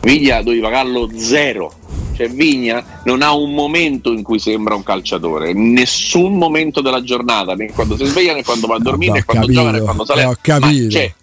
Vigna 0.02 0.42
dovevi 0.42 0.62
pagarlo 0.62 1.10
0 1.16 1.74
cioè 2.20 2.30
Vigna 2.30 2.84
non 3.06 3.22
ha 3.22 3.34
un 3.34 3.54
momento 3.54 4.12
in 4.12 4.24
cui 4.24 4.40
sembra 4.40 4.76
un 4.76 4.84
calciatore, 4.84 5.54
nessun 5.54 6.38
momento 6.38 6.82
della 6.82 7.02
giornata, 7.02 7.54
né 7.56 7.72
quando 7.72 7.96
si 7.96 8.04
sveglia 8.04 8.34
né 8.34 8.44
quando 8.44 8.68
va 8.68 8.76
a 8.76 8.80
dormire, 8.80 9.14
né 9.14 9.24
quando 9.24 9.46
capito, 9.46 9.62
gioca 9.62 9.78
né 9.78 9.82
quando 9.82 10.06
sale. 10.06 10.26
Ho 10.26 10.36
capito. 10.42 10.84
Ma, 10.84 10.90
cioè, 10.90 11.14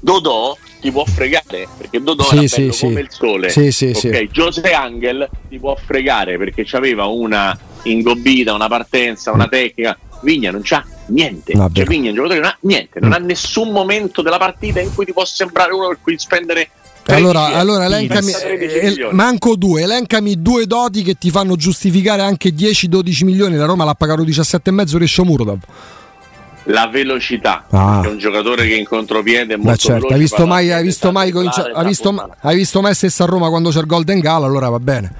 Dodò 0.00 0.56
ti 0.80 0.90
può 0.90 1.04
fregare 1.04 1.68
perché 1.76 2.00
Dodò 2.00 2.24
sì, 2.24 2.36
era 2.36 2.46
sì, 2.46 2.72
sì. 2.72 2.86
come 2.86 3.00
il 3.00 3.08
sole. 3.10 3.50
Sì, 3.50 3.70
sì, 3.72 3.92
okay. 3.94 4.28
José 4.28 4.72
Angel 4.72 5.28
ti 5.50 5.58
può 5.58 5.76
fregare 5.76 6.38
perché 6.38 6.64
aveva 6.70 7.04
una 7.04 7.58
ingobbita, 7.82 8.54
una 8.54 8.68
partenza, 8.68 9.32
una 9.32 9.48
tecnica. 9.48 9.98
Vigna 10.22 10.50
non 10.50 10.62
c'ha 10.64 10.82
niente. 11.08 11.52
Cioè, 11.52 11.84
Vigna 11.84 12.06
è 12.06 12.08
un 12.08 12.14
giocatore 12.14 12.40
che 12.40 12.40
non 12.40 12.50
ha 12.50 12.58
niente, 12.60 13.00
non 13.00 13.12
ha 13.12 13.18
nessun 13.18 13.70
momento 13.70 14.22
della 14.22 14.38
partita 14.38 14.80
in 14.80 14.94
cui 14.94 15.04
ti 15.04 15.12
può 15.12 15.26
sembrare 15.26 15.74
uno 15.74 15.88
per 15.88 15.98
cui 16.00 16.18
spendere 16.18 16.70
allora, 17.14 17.46
allora 17.54 17.84
elencami, 17.86 18.32
eh, 18.32 19.08
manco 19.12 19.56
due, 19.56 19.82
elencami 19.82 20.40
due 20.40 20.66
doti 20.66 21.02
che 21.02 21.14
ti 21.14 21.30
fanno 21.30 21.56
giustificare 21.56 22.22
anche 22.22 22.50
10-12 22.50 23.24
milioni. 23.24 23.56
La 23.56 23.64
Roma 23.64 23.84
l'ha 23.84 23.94
pagato 23.94 24.22
17,5 24.22 24.98
Rescio 24.98 25.24
Murodov. 25.24 25.58
La 26.64 26.86
velocità, 26.88 27.64
ah. 27.70 28.02
è 28.04 28.08
un 28.08 28.18
giocatore 28.18 28.66
che 28.66 28.74
in 28.74 28.84
contropiede 28.84 29.54
è 29.54 29.56
molto 29.56 29.78
certo. 29.78 30.08
Hai 30.08 30.18
visto 30.18 30.46
mai, 30.46 30.70
hai 30.70 30.82
visto 30.82 31.10
mai, 31.10 31.32
hai 31.32 31.86
visto, 31.86 32.30
hai 32.40 32.56
visto 32.56 32.80
mai 32.82 32.94
stessa 32.94 33.24
a 33.24 33.26
Roma 33.26 33.48
quando 33.48 33.70
c'è 33.70 33.80
il 33.80 33.86
Golden 33.86 34.18
Gala? 34.18 34.44
Allora 34.44 34.68
va 34.68 34.78
bene. 34.78 35.12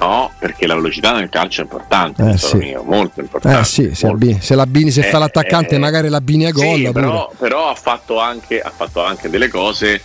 No, 0.00 0.30
perché 0.38 0.66
la 0.66 0.74
velocità 0.74 1.12
nel 1.12 1.28
calcio 1.28 1.60
è 1.60 1.64
importante, 1.64 2.30
eh, 2.30 2.38
sì. 2.38 2.56
mio, 2.56 2.82
molto 2.82 3.20
importante. 3.20 3.60
Eh 3.60 3.64
sì, 3.64 3.94
se, 3.94 4.06
abbini, 4.06 4.40
se, 4.40 4.54
l'abbini, 4.54 4.90
se 4.90 5.00
eh, 5.00 5.10
fa 5.10 5.18
l'attaccante, 5.18 5.74
eh, 5.74 5.78
magari 5.78 6.08
l'abbini 6.08 6.46
a 6.46 6.52
gol. 6.52 6.76
Sì, 6.76 6.90
però, 6.90 7.30
però, 7.36 7.68
ha, 7.68 7.74
fatto 7.74 8.18
anche, 8.18 8.62
ha 8.62 8.72
fatto 8.74 9.04
anche 9.04 9.28
delle 9.28 9.48
cose 9.48 10.00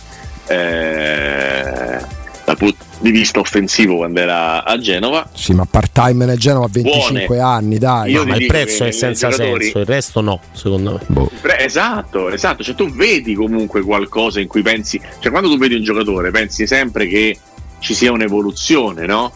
eh, 0.46 1.98
dal 2.44 2.56
punto 2.56 2.84
di 3.00 3.10
vista 3.10 3.40
offensivo 3.40 3.96
quando 3.96 4.20
era 4.20 4.64
a 4.64 4.78
Genova. 4.78 5.28
Sì, 5.34 5.52
ma 5.52 5.64
part 5.64 5.90
time 5.92 6.24
nel 6.24 6.38
Genova 6.38 6.66
a 6.66 6.68
25 6.70 7.26
Buone. 7.26 7.40
anni, 7.40 7.78
dai. 7.78 8.12
Io 8.12 8.22
no, 8.22 8.30
ma 8.30 8.36
il 8.36 8.46
prezzo 8.46 8.84
è 8.84 8.90
senza 8.92 9.30
senso, 9.30 9.78
il 9.78 9.86
resto 9.86 10.20
no, 10.20 10.40
secondo 10.52 10.92
me. 10.92 11.00
Boh. 11.06 11.30
Esatto, 11.58 12.30
esatto, 12.30 12.62
cioè 12.62 12.74
tu 12.74 12.90
vedi 12.90 13.34
comunque 13.34 13.82
qualcosa 13.82 14.40
in 14.40 14.46
cui 14.46 14.62
pensi, 14.62 15.00
cioè 15.18 15.30
quando 15.30 15.48
tu 15.48 15.58
vedi 15.58 15.74
un 15.74 15.82
giocatore 15.82 16.30
pensi 16.30 16.66
sempre 16.66 17.06
che 17.06 17.36
ci 17.80 17.94
sia 17.94 18.12
un'evoluzione, 18.12 19.06
no? 19.06 19.32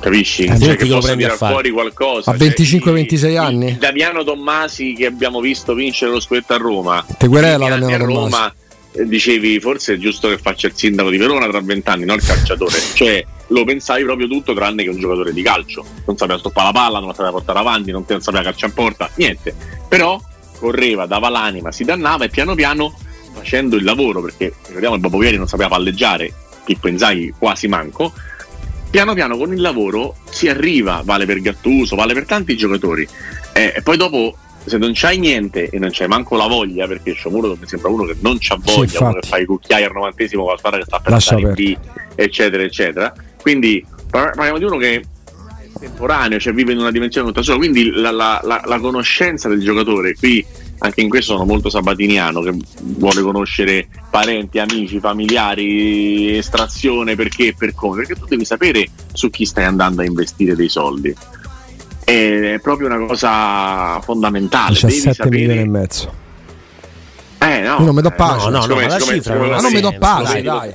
Capisci? 0.00 0.44
Eh, 0.44 0.58
cioè 0.58 0.76
che 0.76 0.86
possa 0.86 1.16
tirare 1.16 1.36
fuori 1.36 1.70
qualcosa. 1.70 2.30
A 2.30 2.34
25-26 2.34 3.18
cioè, 3.18 3.36
anni? 3.36 3.68
Il 3.68 3.78
Damiano 3.78 4.22
Tommasi 4.22 4.92
che 4.92 5.06
abbiamo 5.06 5.40
visto 5.40 5.72
vincere 5.72 6.10
lo 6.10 6.20
scudetto 6.20 6.52
a 6.52 6.58
Roma. 6.58 7.04
Te 7.16 7.26
querela 7.26 7.68
Damiano 7.70 8.04
Tommasi. 8.04 8.30
Roma 8.34 8.54
dicevi 9.02 9.58
forse 9.58 9.94
è 9.94 9.96
giusto 9.98 10.28
che 10.28 10.38
faccia 10.38 10.68
il 10.68 10.74
sindaco 10.76 11.10
di 11.10 11.16
Verona 11.16 11.48
tra 11.48 11.60
vent'anni, 11.60 12.04
non 12.04 12.16
il 12.16 12.24
calciatore. 12.24 12.78
cioè 12.94 13.24
lo 13.48 13.64
pensavi 13.64 14.04
proprio 14.04 14.28
tutto 14.28 14.54
tranne 14.54 14.84
che 14.84 14.90
un 14.90 14.98
giocatore 14.98 15.32
di 15.32 15.42
calcio. 15.42 15.84
Non 16.06 16.16
sapeva 16.16 16.38
stoppare 16.38 16.66
la 16.68 16.72
palla, 16.72 16.98
non 16.98 17.08
la 17.08 17.14
sapeva 17.14 17.32
portare 17.32 17.58
avanti, 17.58 17.90
non 17.90 18.04
sapeva 18.06 18.42
calciare 18.42 18.66
in 18.68 18.74
porta, 18.74 19.10
niente. 19.16 19.54
Però 19.88 20.20
correva, 20.58 21.06
dava 21.06 21.28
l'anima, 21.28 21.72
si 21.72 21.84
dannava 21.84 22.24
e 22.24 22.28
piano 22.28 22.54
piano 22.54 22.96
facendo 23.34 23.76
il 23.76 23.84
lavoro, 23.84 24.22
perché 24.22 24.54
ricordiamo 24.66 24.94
il 24.94 25.00
Bobovieri 25.00 25.36
non 25.36 25.48
sapeva 25.48 25.68
palleggiare, 25.68 26.32
Pippo 26.64 26.88
Inzaghi 26.88 27.34
quasi 27.36 27.66
manco, 27.66 28.12
piano 28.90 29.12
piano 29.12 29.36
con 29.36 29.52
il 29.52 29.60
lavoro 29.60 30.16
si 30.30 30.48
arriva, 30.48 31.02
vale 31.04 31.26
per 31.26 31.40
Gattuso, 31.40 31.96
vale 31.96 32.14
per 32.14 32.26
tanti 32.26 32.56
giocatori. 32.56 33.06
Eh, 33.52 33.74
e 33.76 33.82
poi 33.82 33.96
dopo 33.96 34.36
se 34.64 34.78
non 34.78 34.92
c'hai 34.94 35.18
niente 35.18 35.68
e 35.68 35.78
non 35.78 35.90
c'hai 35.92 36.08
manco 36.08 36.36
la 36.36 36.46
voglia, 36.46 36.86
perché 36.86 37.12
Sciomuro 37.12 37.56
mi 37.58 37.66
sembra 37.66 37.90
uno 37.90 38.04
che 38.04 38.16
non 38.20 38.36
c'ha 38.38 38.58
voglia, 38.60 38.88
sì, 38.88 39.02
uno 39.02 39.12
che 39.14 39.28
fa 39.28 39.38
i 39.38 39.44
cucchiai 39.44 39.84
al 39.84 39.92
novantesimo 39.92 40.42
con 40.42 40.52
la 40.52 40.58
squadra 40.58 40.78
che 40.80 40.84
sta 40.86 40.98
per 41.00 41.12
Lascia 41.12 41.34
andare 41.34 41.62
in 41.62 41.74
B 41.74 41.78
eccetera, 42.14 42.62
eccetera. 42.62 43.14
Quindi 43.40 43.84
parliamo 44.10 44.58
di 44.58 44.64
uno 44.64 44.76
che 44.76 44.94
è 44.94 45.02
temporaneo, 45.78 46.38
cioè 46.38 46.52
vive 46.52 46.72
in 46.72 46.78
una 46.78 46.90
dimensione 46.90 47.26
tutta 47.26 47.42
sua, 47.42 47.56
quindi 47.56 47.90
la, 47.90 48.10
la, 48.10 48.40
la, 48.42 48.62
la 48.64 48.78
conoscenza 48.78 49.48
del 49.48 49.60
giocatore 49.60 50.14
qui 50.14 50.44
anche 50.78 51.00
in 51.00 51.08
questo 51.08 51.32
sono 51.32 51.44
molto 51.44 51.70
sabatiniano 51.70 52.40
che 52.42 52.54
vuole 52.80 53.22
conoscere 53.22 53.88
parenti, 54.10 54.58
amici, 54.58 54.98
familiari, 55.00 56.36
estrazione 56.36 57.16
perché 57.16 57.48
e 57.48 57.54
per 57.56 57.74
come, 57.74 57.96
perché 57.98 58.14
tu 58.14 58.26
devi 58.26 58.44
sapere 58.44 58.88
su 59.12 59.30
chi 59.30 59.46
stai 59.46 59.64
andando 59.64 60.02
a 60.02 60.04
investire 60.04 60.54
dei 60.54 60.68
soldi. 60.68 61.14
È 62.04 62.58
proprio 62.62 62.86
una 62.88 62.98
cosa 63.06 63.98
fondamentale. 64.02 64.74
17 64.74 65.28
milioni 65.30 65.60
e 65.60 65.66
mezzo. 65.68 66.12
Eh, 67.38 67.60
no, 67.60 67.76
Io 67.78 67.84
non 67.84 67.94
mi 67.94 68.02
do 68.02 68.10
pace. 68.10 68.48
no, 68.48 68.64
no, 68.64 68.66
no, 68.74 68.80
la 68.86 68.98
cifra 68.98 69.34
non 69.34 69.48
Ma 69.48 69.60
non 69.60 69.72
mi 69.72 69.80
do 69.80 69.94
pace, 69.98 70.40
dai. 70.42 70.72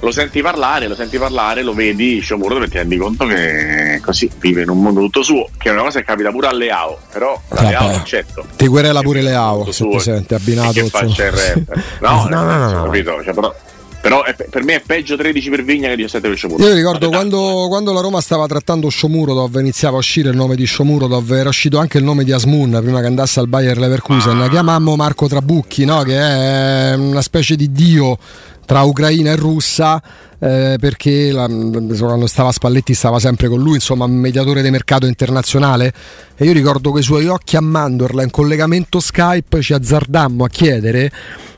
lo 0.00 0.10
senti 0.10 0.42
parlare, 0.42 0.88
lo 0.88 0.94
senti 0.96 1.16
parlare, 1.16 1.62
lo 1.62 1.72
vedi, 1.74 2.18
Sciomuro 2.20 2.60
e 2.62 2.68
ti 2.68 2.76
rendi 2.78 2.96
conto 2.96 3.24
che 3.26 4.00
così 4.04 4.28
vive 4.38 4.62
in 4.62 4.68
un 4.70 4.82
mondo 4.82 5.00
tutto 5.00 5.22
suo, 5.22 5.48
che 5.58 5.68
è 5.68 5.72
una 5.72 5.82
cosa 5.82 6.00
che 6.00 6.04
capita 6.06 6.30
pure 6.30 6.48
a 6.48 6.52
Leao, 6.52 6.98
però 7.12 7.34
a 7.34 7.54
Vabbè. 7.54 7.68
Leao 7.68 7.86
l'accetto. 7.88 8.44
Ti 8.56 8.66
querela 8.66 9.00
pure 9.00 9.20
Leao, 9.22 9.64
se 9.66 9.72
suo 9.72 9.90
ti 9.90 10.00
sente 10.00 10.34
e 10.34 10.36
abbinato. 10.38 10.72
che 10.72 10.88
faccia 10.88 11.24
il 11.24 11.32
rap. 11.32 11.82
No, 12.00 12.26
No, 12.28 12.42
no, 12.42 12.70
no. 12.70 12.82
capito? 12.84 13.22
Cioè, 13.22 13.32
però 13.34 13.54
però 14.04 14.22
è- 14.22 14.34
per 14.34 14.62
me 14.64 14.74
è 14.74 14.82
peggio 14.84 15.16
13 15.16 15.48
per 15.48 15.64
Vigna 15.64 15.88
che 15.88 15.96
17 15.96 16.28
per 16.28 16.36
Sciomuro. 16.36 16.62
Io 16.62 16.74
ricordo 16.74 17.08
quando, 17.08 17.64
quando 17.68 17.90
la 17.94 18.02
Roma 18.02 18.20
stava 18.20 18.46
trattando 18.46 18.90
Shomurodov, 18.90 19.56
iniziava 19.56 19.96
a 19.96 20.00
uscire 20.00 20.28
il 20.28 20.36
nome 20.36 20.56
di 20.56 20.66
Shomurodov, 20.66 21.32
era 21.32 21.48
uscito 21.48 21.78
anche 21.78 21.96
il 21.96 22.04
nome 22.04 22.22
di 22.22 22.30
Asmun 22.30 22.80
prima 22.82 23.00
che 23.00 23.06
andasse 23.06 23.40
al 23.40 23.48
Bayer 23.48 23.78
Leverkusen. 23.78 24.42
Ah. 24.42 24.48
Chiamammo 24.50 24.94
Marco 24.94 25.26
Trabucchi, 25.26 25.86
no? 25.86 26.02
che 26.02 26.18
è 26.18 26.92
una 26.94 27.22
specie 27.22 27.56
di 27.56 27.72
dio 27.72 28.18
tra 28.64 28.82
Ucraina 28.82 29.30
e 29.32 29.36
Russia. 29.36 30.02
eh, 30.40 30.76
perché 30.78 31.30
la- 31.32 31.46
quando 31.46 32.26
stava 32.26 32.52
Spalletti 32.52 32.92
stava 32.92 33.18
sempre 33.18 33.48
con 33.48 33.62
lui, 33.62 33.76
insomma, 33.76 34.06
mediatore 34.06 34.60
di 34.60 34.68
mercato 34.70 35.06
internazionale. 35.06 35.90
E 36.36 36.44
io 36.44 36.52
ricordo 36.52 36.92
che 36.92 37.00
i 37.00 37.02
suoi 37.02 37.28
occhi 37.28 37.56
a 37.56 37.62
mandorla 37.62 38.22
in 38.22 38.30
collegamento 38.30 39.00
Skype 39.00 39.62
ci 39.62 39.72
azzardammo 39.72 40.44
a 40.44 40.48
chiedere. 40.48 41.10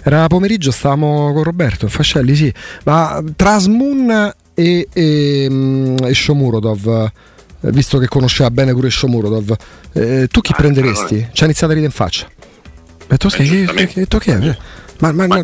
Era 0.05 0.29
pomeriggio, 0.29 0.71
stavamo 0.71 1.33
con 1.33 1.43
Roberto 1.43 1.89
Fascelli, 1.89 2.37
sì, 2.37 2.53
ma 2.85 3.21
tra 3.35 3.55
Asmun 3.55 4.33
e, 4.55 4.87
e, 4.93 5.47
mm, 5.51 5.97
e 6.05 6.15
Shomurodov, 6.15 7.11
eh, 7.63 7.71
visto 7.73 7.99
che 7.99 8.07
conosceva 8.07 8.53
bene 8.53 8.73
pure 8.73 8.89
Shomurodov, 8.89 9.53
eh, 9.95 10.29
tu 10.31 10.41
chi 10.41 10.53
Ah, 10.53 10.57
prenderesti? 10.57 11.27
Ci 11.33 11.43
ha 11.43 11.47
iniziato 11.47 11.73
a 11.73 11.75
ridere 11.75 11.87
in 11.87 11.97
faccia. 11.97 12.29
Ma 13.09 13.17
tu, 13.17 13.29
che, 13.29 14.07
tu 14.09 14.19
che 14.19 14.33
è? 14.33 14.57
Ma, 14.99 15.13
ma- 15.13 15.27
Ma 15.27 15.41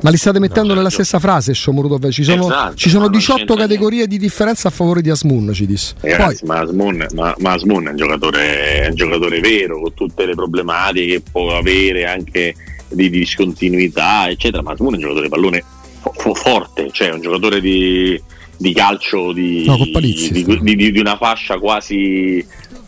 ma- 0.00 0.10
li 0.10 0.16
state 0.16 0.40
mettendo 0.40 0.68
No, 0.70 0.74
nella 0.76 0.88
certo. 0.88 1.04
stessa 1.04 1.18
frase 1.20 1.52
Shomurodov? 1.52 2.08
Ci 2.10 2.24
sono, 2.24 2.46
Esatto, 2.46 2.74
ci 2.76 2.88
sono 2.88 3.04
ma 3.04 3.10
non 3.10 3.18
18 3.18 3.38
c'entra 3.38 3.56
categorie 3.56 4.06
di 4.06 4.16
differenza 4.18 4.68
a 4.68 4.70
favore 4.70 5.02
di 5.02 5.10
Asmun, 5.10 5.52
ci 5.52 5.66
disse. 5.66 5.94
Eh, 6.00 6.08
Poi, 6.08 6.10
ragazzi, 6.16 6.44
ma 6.46 6.60
Asmun, 6.60 7.06
ma, 7.14 7.34
ma 7.38 7.52
Asmun 7.52 7.86
è, 7.86 7.90
un 7.90 7.96
giocatore, 7.96 8.80
è 8.82 8.88
un 8.88 8.94
giocatore 8.94 9.40
vero 9.40 9.80
con 9.82 9.92
tutte 9.94 10.24
le 10.24 10.34
problematiche 10.34 11.06
che 11.06 11.22
può 11.30 11.54
avere 11.56 12.06
anche 12.06 12.54
di, 12.88 13.10
di 13.10 13.18
discontinuità, 13.18 14.28
eccetera. 14.30 14.62
Ma 14.62 14.72
Asmun 14.72 14.92
è 14.94 14.96
un 14.96 15.00
giocatore 15.02 15.24
di 15.26 15.30
pallone 15.30 15.64
fo- 16.00 16.12
fo- 16.16 16.34
forte, 16.34 16.88
cioè 16.90 17.10
un 17.12 17.20
giocatore 17.20 17.60
di, 17.60 18.18
di 18.56 18.72
calcio 18.72 19.32
di, 19.32 19.64
No, 19.66 19.76
Palizzi, 19.92 20.32
di, 20.32 20.44
sì. 20.48 20.58
di- 20.62 20.76
di- 20.76 20.92
di 20.92 20.98
una 20.98 21.18
fascia 21.18 21.58
quasi, 21.58 22.42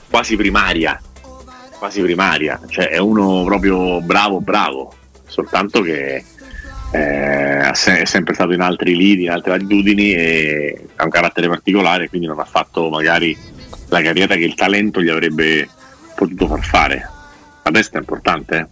quasi 0.08 0.34
primaria. 0.34 0.98
Quasi 1.78 2.00
primaria, 2.00 2.60
cioè 2.68 2.88
è 2.88 2.98
uno 2.98 3.44
proprio 3.44 4.00
bravo, 4.00 4.40
bravo, 4.40 4.94
soltanto 5.26 5.82
che 5.82 6.24
eh, 6.90 7.70
è 7.70 8.04
sempre 8.04 8.34
stato 8.34 8.52
in 8.52 8.60
altri 8.60 8.96
lidi, 8.96 9.24
in 9.24 9.30
altre 9.30 9.52
latitudini 9.52 10.12
e 10.12 10.86
ha 10.96 11.04
un 11.04 11.10
carattere 11.10 11.48
particolare, 11.48 12.08
quindi 12.08 12.26
non 12.26 12.38
ha 12.38 12.44
fatto 12.44 12.88
magari 12.88 13.36
la 13.88 14.00
carriera 14.00 14.34
che 14.34 14.44
il 14.44 14.54
talento 14.54 15.02
gli 15.02 15.10
avrebbe 15.10 15.68
potuto 16.14 16.46
far 16.48 16.64
fare. 16.64 17.10
La 17.62 17.70
testa 17.70 17.98
è 17.98 18.00
importante, 18.00 18.56
eh. 18.56 18.66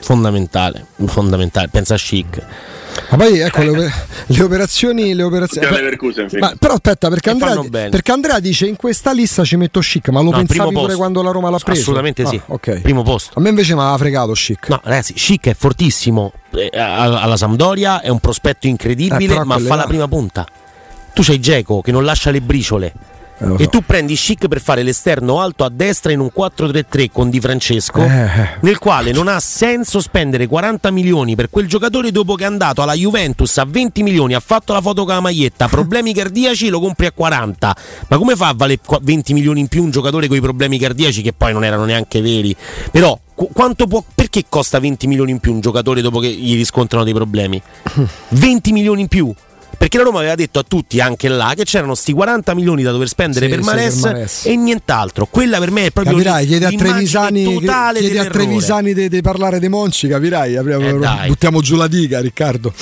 Fondamentale, 0.00 0.86
fondamentale. 1.06 1.68
Pensa 1.68 1.94
a 1.94 1.98
chic. 1.98 2.42
Ma 3.10 3.16
poi 3.16 3.38
ecco 3.38 3.62
le, 3.62 3.68
oper- 3.70 3.92
le 4.26 4.42
operazioni. 4.42 5.14
Le 5.14 5.22
operazioni 5.22 5.66
ma, 6.38 6.54
però 6.58 6.74
aspetta, 6.74 7.08
perché 7.08 7.30
Andrea, 7.30 7.88
perché 7.88 8.12
Andrea 8.12 8.38
dice 8.40 8.66
in 8.66 8.76
questa 8.76 9.12
lista 9.12 9.44
ci 9.44 9.56
metto 9.56 9.80
chic, 9.80 10.08
ma 10.08 10.20
lo 10.20 10.30
No, 10.30 10.36
pensavi 10.36 10.72
pure 10.74 10.94
quando 10.94 11.22
la 11.22 11.30
Roma 11.30 11.50
l'ha 11.50 11.58
preso? 11.58 11.80
Assolutamente 11.80 12.22
Ah, 12.22 12.26
sì. 12.28 12.40
ok. 12.46 12.80
Primo 12.80 13.02
posto. 13.02 13.38
A 13.38 13.42
me 13.42 13.48
invece 13.48 13.74
mi 13.74 13.80
aveva 13.80 13.96
fregato 13.96 14.32
chic. 14.32 14.68
No, 14.68 14.80
ragazzi, 14.84 15.14
Chic 15.14 15.46
è 15.48 15.54
fortissimo 15.54 16.32
eh, 16.52 16.70
alla 16.78 17.36
Sampdoria, 17.36 18.00
è 18.00 18.08
un 18.08 18.18
prospetto 18.20 18.66
Eh, 18.66 18.70
incredibile, 18.70 19.26
però 19.26 19.44
ma 19.44 19.58
fa 19.58 19.68
là- 19.74 19.82
la 19.82 19.84
prima 19.86 20.08
punta. 20.08 20.46
Tu 21.14 21.22
c'hai 21.22 21.40
Geco 21.40 21.80
che 21.80 21.90
non 21.92 22.04
lascia 22.04 22.30
le 22.30 22.40
briciole. 22.40 22.92
Eh, 23.40 23.54
E 23.64 23.68
tu 23.68 23.82
prendi 23.84 24.14
Chic 24.14 24.48
per 24.48 24.60
fare 24.60 24.82
l'esterno 24.82 25.40
alto 25.40 25.64
a 25.64 25.68
destra 25.70 26.10
in 26.12 26.18
un 26.20 26.30
4-3-3 26.36 27.08
con 27.12 27.30
Di 27.30 27.40
Francesco, 27.40 28.00
Eh. 28.02 28.48
nel 28.60 28.78
quale 28.78 29.12
non 29.12 29.28
ha 29.28 29.38
senso 29.40 30.00
spendere 30.00 30.46
40 30.46 30.90
milioni 30.90 31.36
per 31.36 31.48
quel 31.50 31.68
giocatore 31.68 32.10
dopo 32.10 32.34
che 32.34 32.42
è 32.44 32.46
andato 32.46 32.82
alla 32.82 32.94
Juventus 32.94 33.56
a 33.58 33.64
20 33.64 34.02
milioni, 34.02 34.34
ha 34.34 34.40
fatto 34.40 34.72
la 34.72 34.80
foto 34.80 35.04
con 35.04 35.14
la 35.14 35.20
maglietta, 35.20 35.68
problemi 35.68 36.12
cardiaci 36.12 36.68
lo 36.68 36.80
compri 36.80 37.06
a 37.06 37.12
40. 37.12 37.76
Ma 38.08 38.16
come 38.18 38.34
fa 38.34 38.48
a 38.48 38.54
valere 38.56 38.80
qua- 38.84 38.98
20 39.00 39.32
milioni 39.34 39.60
in 39.60 39.68
più 39.68 39.82
un 39.84 39.90
giocatore 39.90 40.26
con 40.26 40.36
i 40.36 40.40
problemi 40.40 40.78
cardiaci 40.78 41.22
che 41.22 41.32
poi 41.32 41.52
non 41.52 41.64
erano 41.64 41.84
neanche 41.84 42.20
veri? 42.20 42.54
Però 42.90 43.18
qu- 43.34 43.50
quanto 43.52 43.86
può, 43.86 44.02
perché 44.14 44.44
costa 44.48 44.80
20 44.80 45.06
milioni 45.06 45.30
in 45.30 45.38
più 45.38 45.52
un 45.52 45.60
giocatore 45.60 46.00
dopo 46.00 46.18
che 46.18 46.28
gli 46.28 46.56
riscontrano 46.56 47.04
dei 47.04 47.14
problemi? 47.14 47.60
20 48.30 48.72
milioni 48.72 49.02
in 49.02 49.08
più? 49.08 49.32
Perché 49.78 49.96
la 49.96 50.02
Roma 50.02 50.18
aveva 50.18 50.34
detto 50.34 50.58
a 50.58 50.64
tutti 50.66 51.00
anche 51.00 51.28
là 51.28 51.52
che 51.56 51.62
c'erano 51.64 51.94
sti 51.94 52.12
40 52.12 52.52
milioni 52.54 52.82
da 52.82 52.90
dover 52.90 53.06
spendere 53.08 53.46
Sì, 53.46 53.52
per, 53.54 53.60
sì, 53.62 53.64
per 53.70 53.74
Mares 53.76 53.96
Mares. 54.02 54.44
e 54.46 54.56
nient'altro. 54.56 55.26
Quella 55.30 55.58
per 55.60 55.70
me 55.70 55.86
è 55.86 55.90
proprio 55.92 56.14
Capirai, 56.16 56.46
chiedi 56.46 56.64
a 56.64 56.68
l'immagine 56.68 56.92
Trevisani, 56.94 57.54
totale 57.54 58.00
chiedi 58.00 58.18
a. 58.18 58.24
Trevisani 58.26 58.92
di, 58.94 59.08
di 59.08 59.20
parlare 59.22 59.60
dei 59.60 59.68
Monci, 59.68 60.08
capirai? 60.08 60.54
Eh, 60.56 61.26
buttiamo 61.28 61.60
giù 61.60 61.76
la 61.76 61.86
diga, 61.86 62.20
Riccardo. 62.20 62.72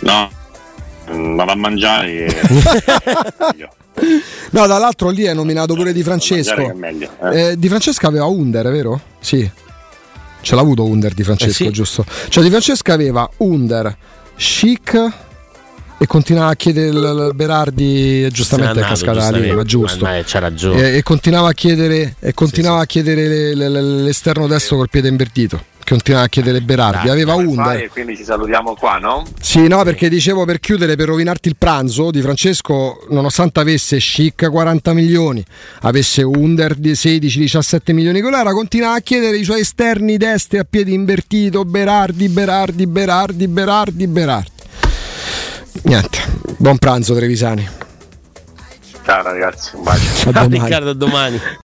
No, 0.00 0.30
mm, 1.12 1.36
vado 1.36 1.50
a 1.52 1.54
mangiare. 1.56 2.26
e-. 2.26 3.68
No, 4.50 4.66
dall'altro 4.66 5.08
lì 5.08 5.22
è 5.24 5.32
nominato 5.32 5.74
pure 5.74 5.92
Di 5.92 6.02
Francesco. 6.02 6.70
meglio, 6.74 7.08
eh. 7.32 7.50
Eh, 7.52 7.58
di 7.58 7.66
Francesco 7.68 8.06
aveva 8.06 8.26
Under, 8.26 8.70
vero? 8.70 9.00
Sì. 9.20 9.48
Ce 10.42 10.54
l'ha 10.54 10.60
avuto 10.60 10.84
Under 10.84 11.14
di 11.14 11.22
Francesco, 11.22 11.62
Eh 11.64 11.66
sì. 11.66 11.70
giusto? 11.72 12.04
Cioè 12.28 12.42
Di 12.42 12.50
Francesco 12.50 12.92
aveva 12.92 13.28
Under, 13.38 13.96
Chic 14.36 15.12
e 15.98 16.06
continuava 16.06 16.50
a 16.50 16.56
chiedere 16.56 16.88
il, 16.88 17.30
Berardi, 17.34 18.28
giustamente 18.30 18.72
è 18.72 18.74
Se 18.74 18.80
n'è 18.80 18.84
andato, 18.86 18.88
cascata 18.88 19.30
la 19.30 19.36
linea, 19.38 19.54
ma 19.54 19.62
giustamente. 19.62 19.64
giusto. 19.64 20.04
Ma- 20.04 20.10
ma 20.16 20.22
c'ha 20.24 20.38
ragione. 20.38 20.90
E, 20.92 20.96
e 20.98 21.02
continuava 21.02 21.48
a 21.48 21.52
chiedere, 21.52 22.16
e 22.20 22.34
continuava 22.34 22.80
a 22.82 22.86
chiedere 22.86 23.26
le- 23.28 23.54
le- 23.54 23.68
le- 23.68 23.80
l'esterno 24.02 24.46
destro 24.46 24.76
col 24.76 24.90
piede 24.90 25.08
invertito. 25.08 25.64
Continuava 25.88 26.24
a 26.26 26.28
chiedere 26.28 26.60
Berardi, 26.62 27.08
aveva 27.08 27.34
Under. 27.34 27.76
E 27.84 27.88
quindi 27.88 28.16
ci 28.16 28.24
salutiamo 28.24 28.74
qua, 28.74 28.98
no? 28.98 29.22
Sì, 29.40 29.68
no, 29.68 29.84
perché 29.84 30.08
dicevo 30.08 30.44
per 30.44 30.58
chiudere, 30.58 30.96
per 30.96 31.06
rovinarti 31.06 31.46
il 31.46 31.54
pranzo 31.56 32.10
di 32.10 32.20
Francesco, 32.20 33.06
nonostante 33.10 33.60
avesse 33.60 33.98
Chic 33.98 34.50
40 34.50 34.92
milioni, 34.94 35.44
avesse 35.82 36.24
Under 36.24 36.74
di 36.74 36.90
16-17 36.90 37.92
milioni 37.92 38.20
con 38.20 38.32
l'era, 38.32 38.50
continua 38.52 38.94
a 38.94 38.98
chiedere 39.00 39.36
i 39.38 39.44
suoi 39.44 39.60
esterni 39.60 40.16
destri 40.16 40.58
a 40.58 40.66
piedi 40.68 40.92
invertito, 40.92 41.64
Berardi, 41.64 42.28
Berardi, 42.30 42.86
Berardi, 42.88 43.46
Berardi, 43.46 44.06
Berardi. 44.08 44.54
Niente, 45.82 46.18
buon 46.58 46.78
pranzo 46.78 47.14
Trevisani. 47.14 47.68
Ciao 49.04 49.22
ragazzi, 49.22 49.76
un 49.76 49.82
bacio. 49.84 50.30
A 50.30 50.32
domani. 50.32 50.58
Riccardo, 50.58 50.90
a 50.90 50.94
domani. 50.94 51.40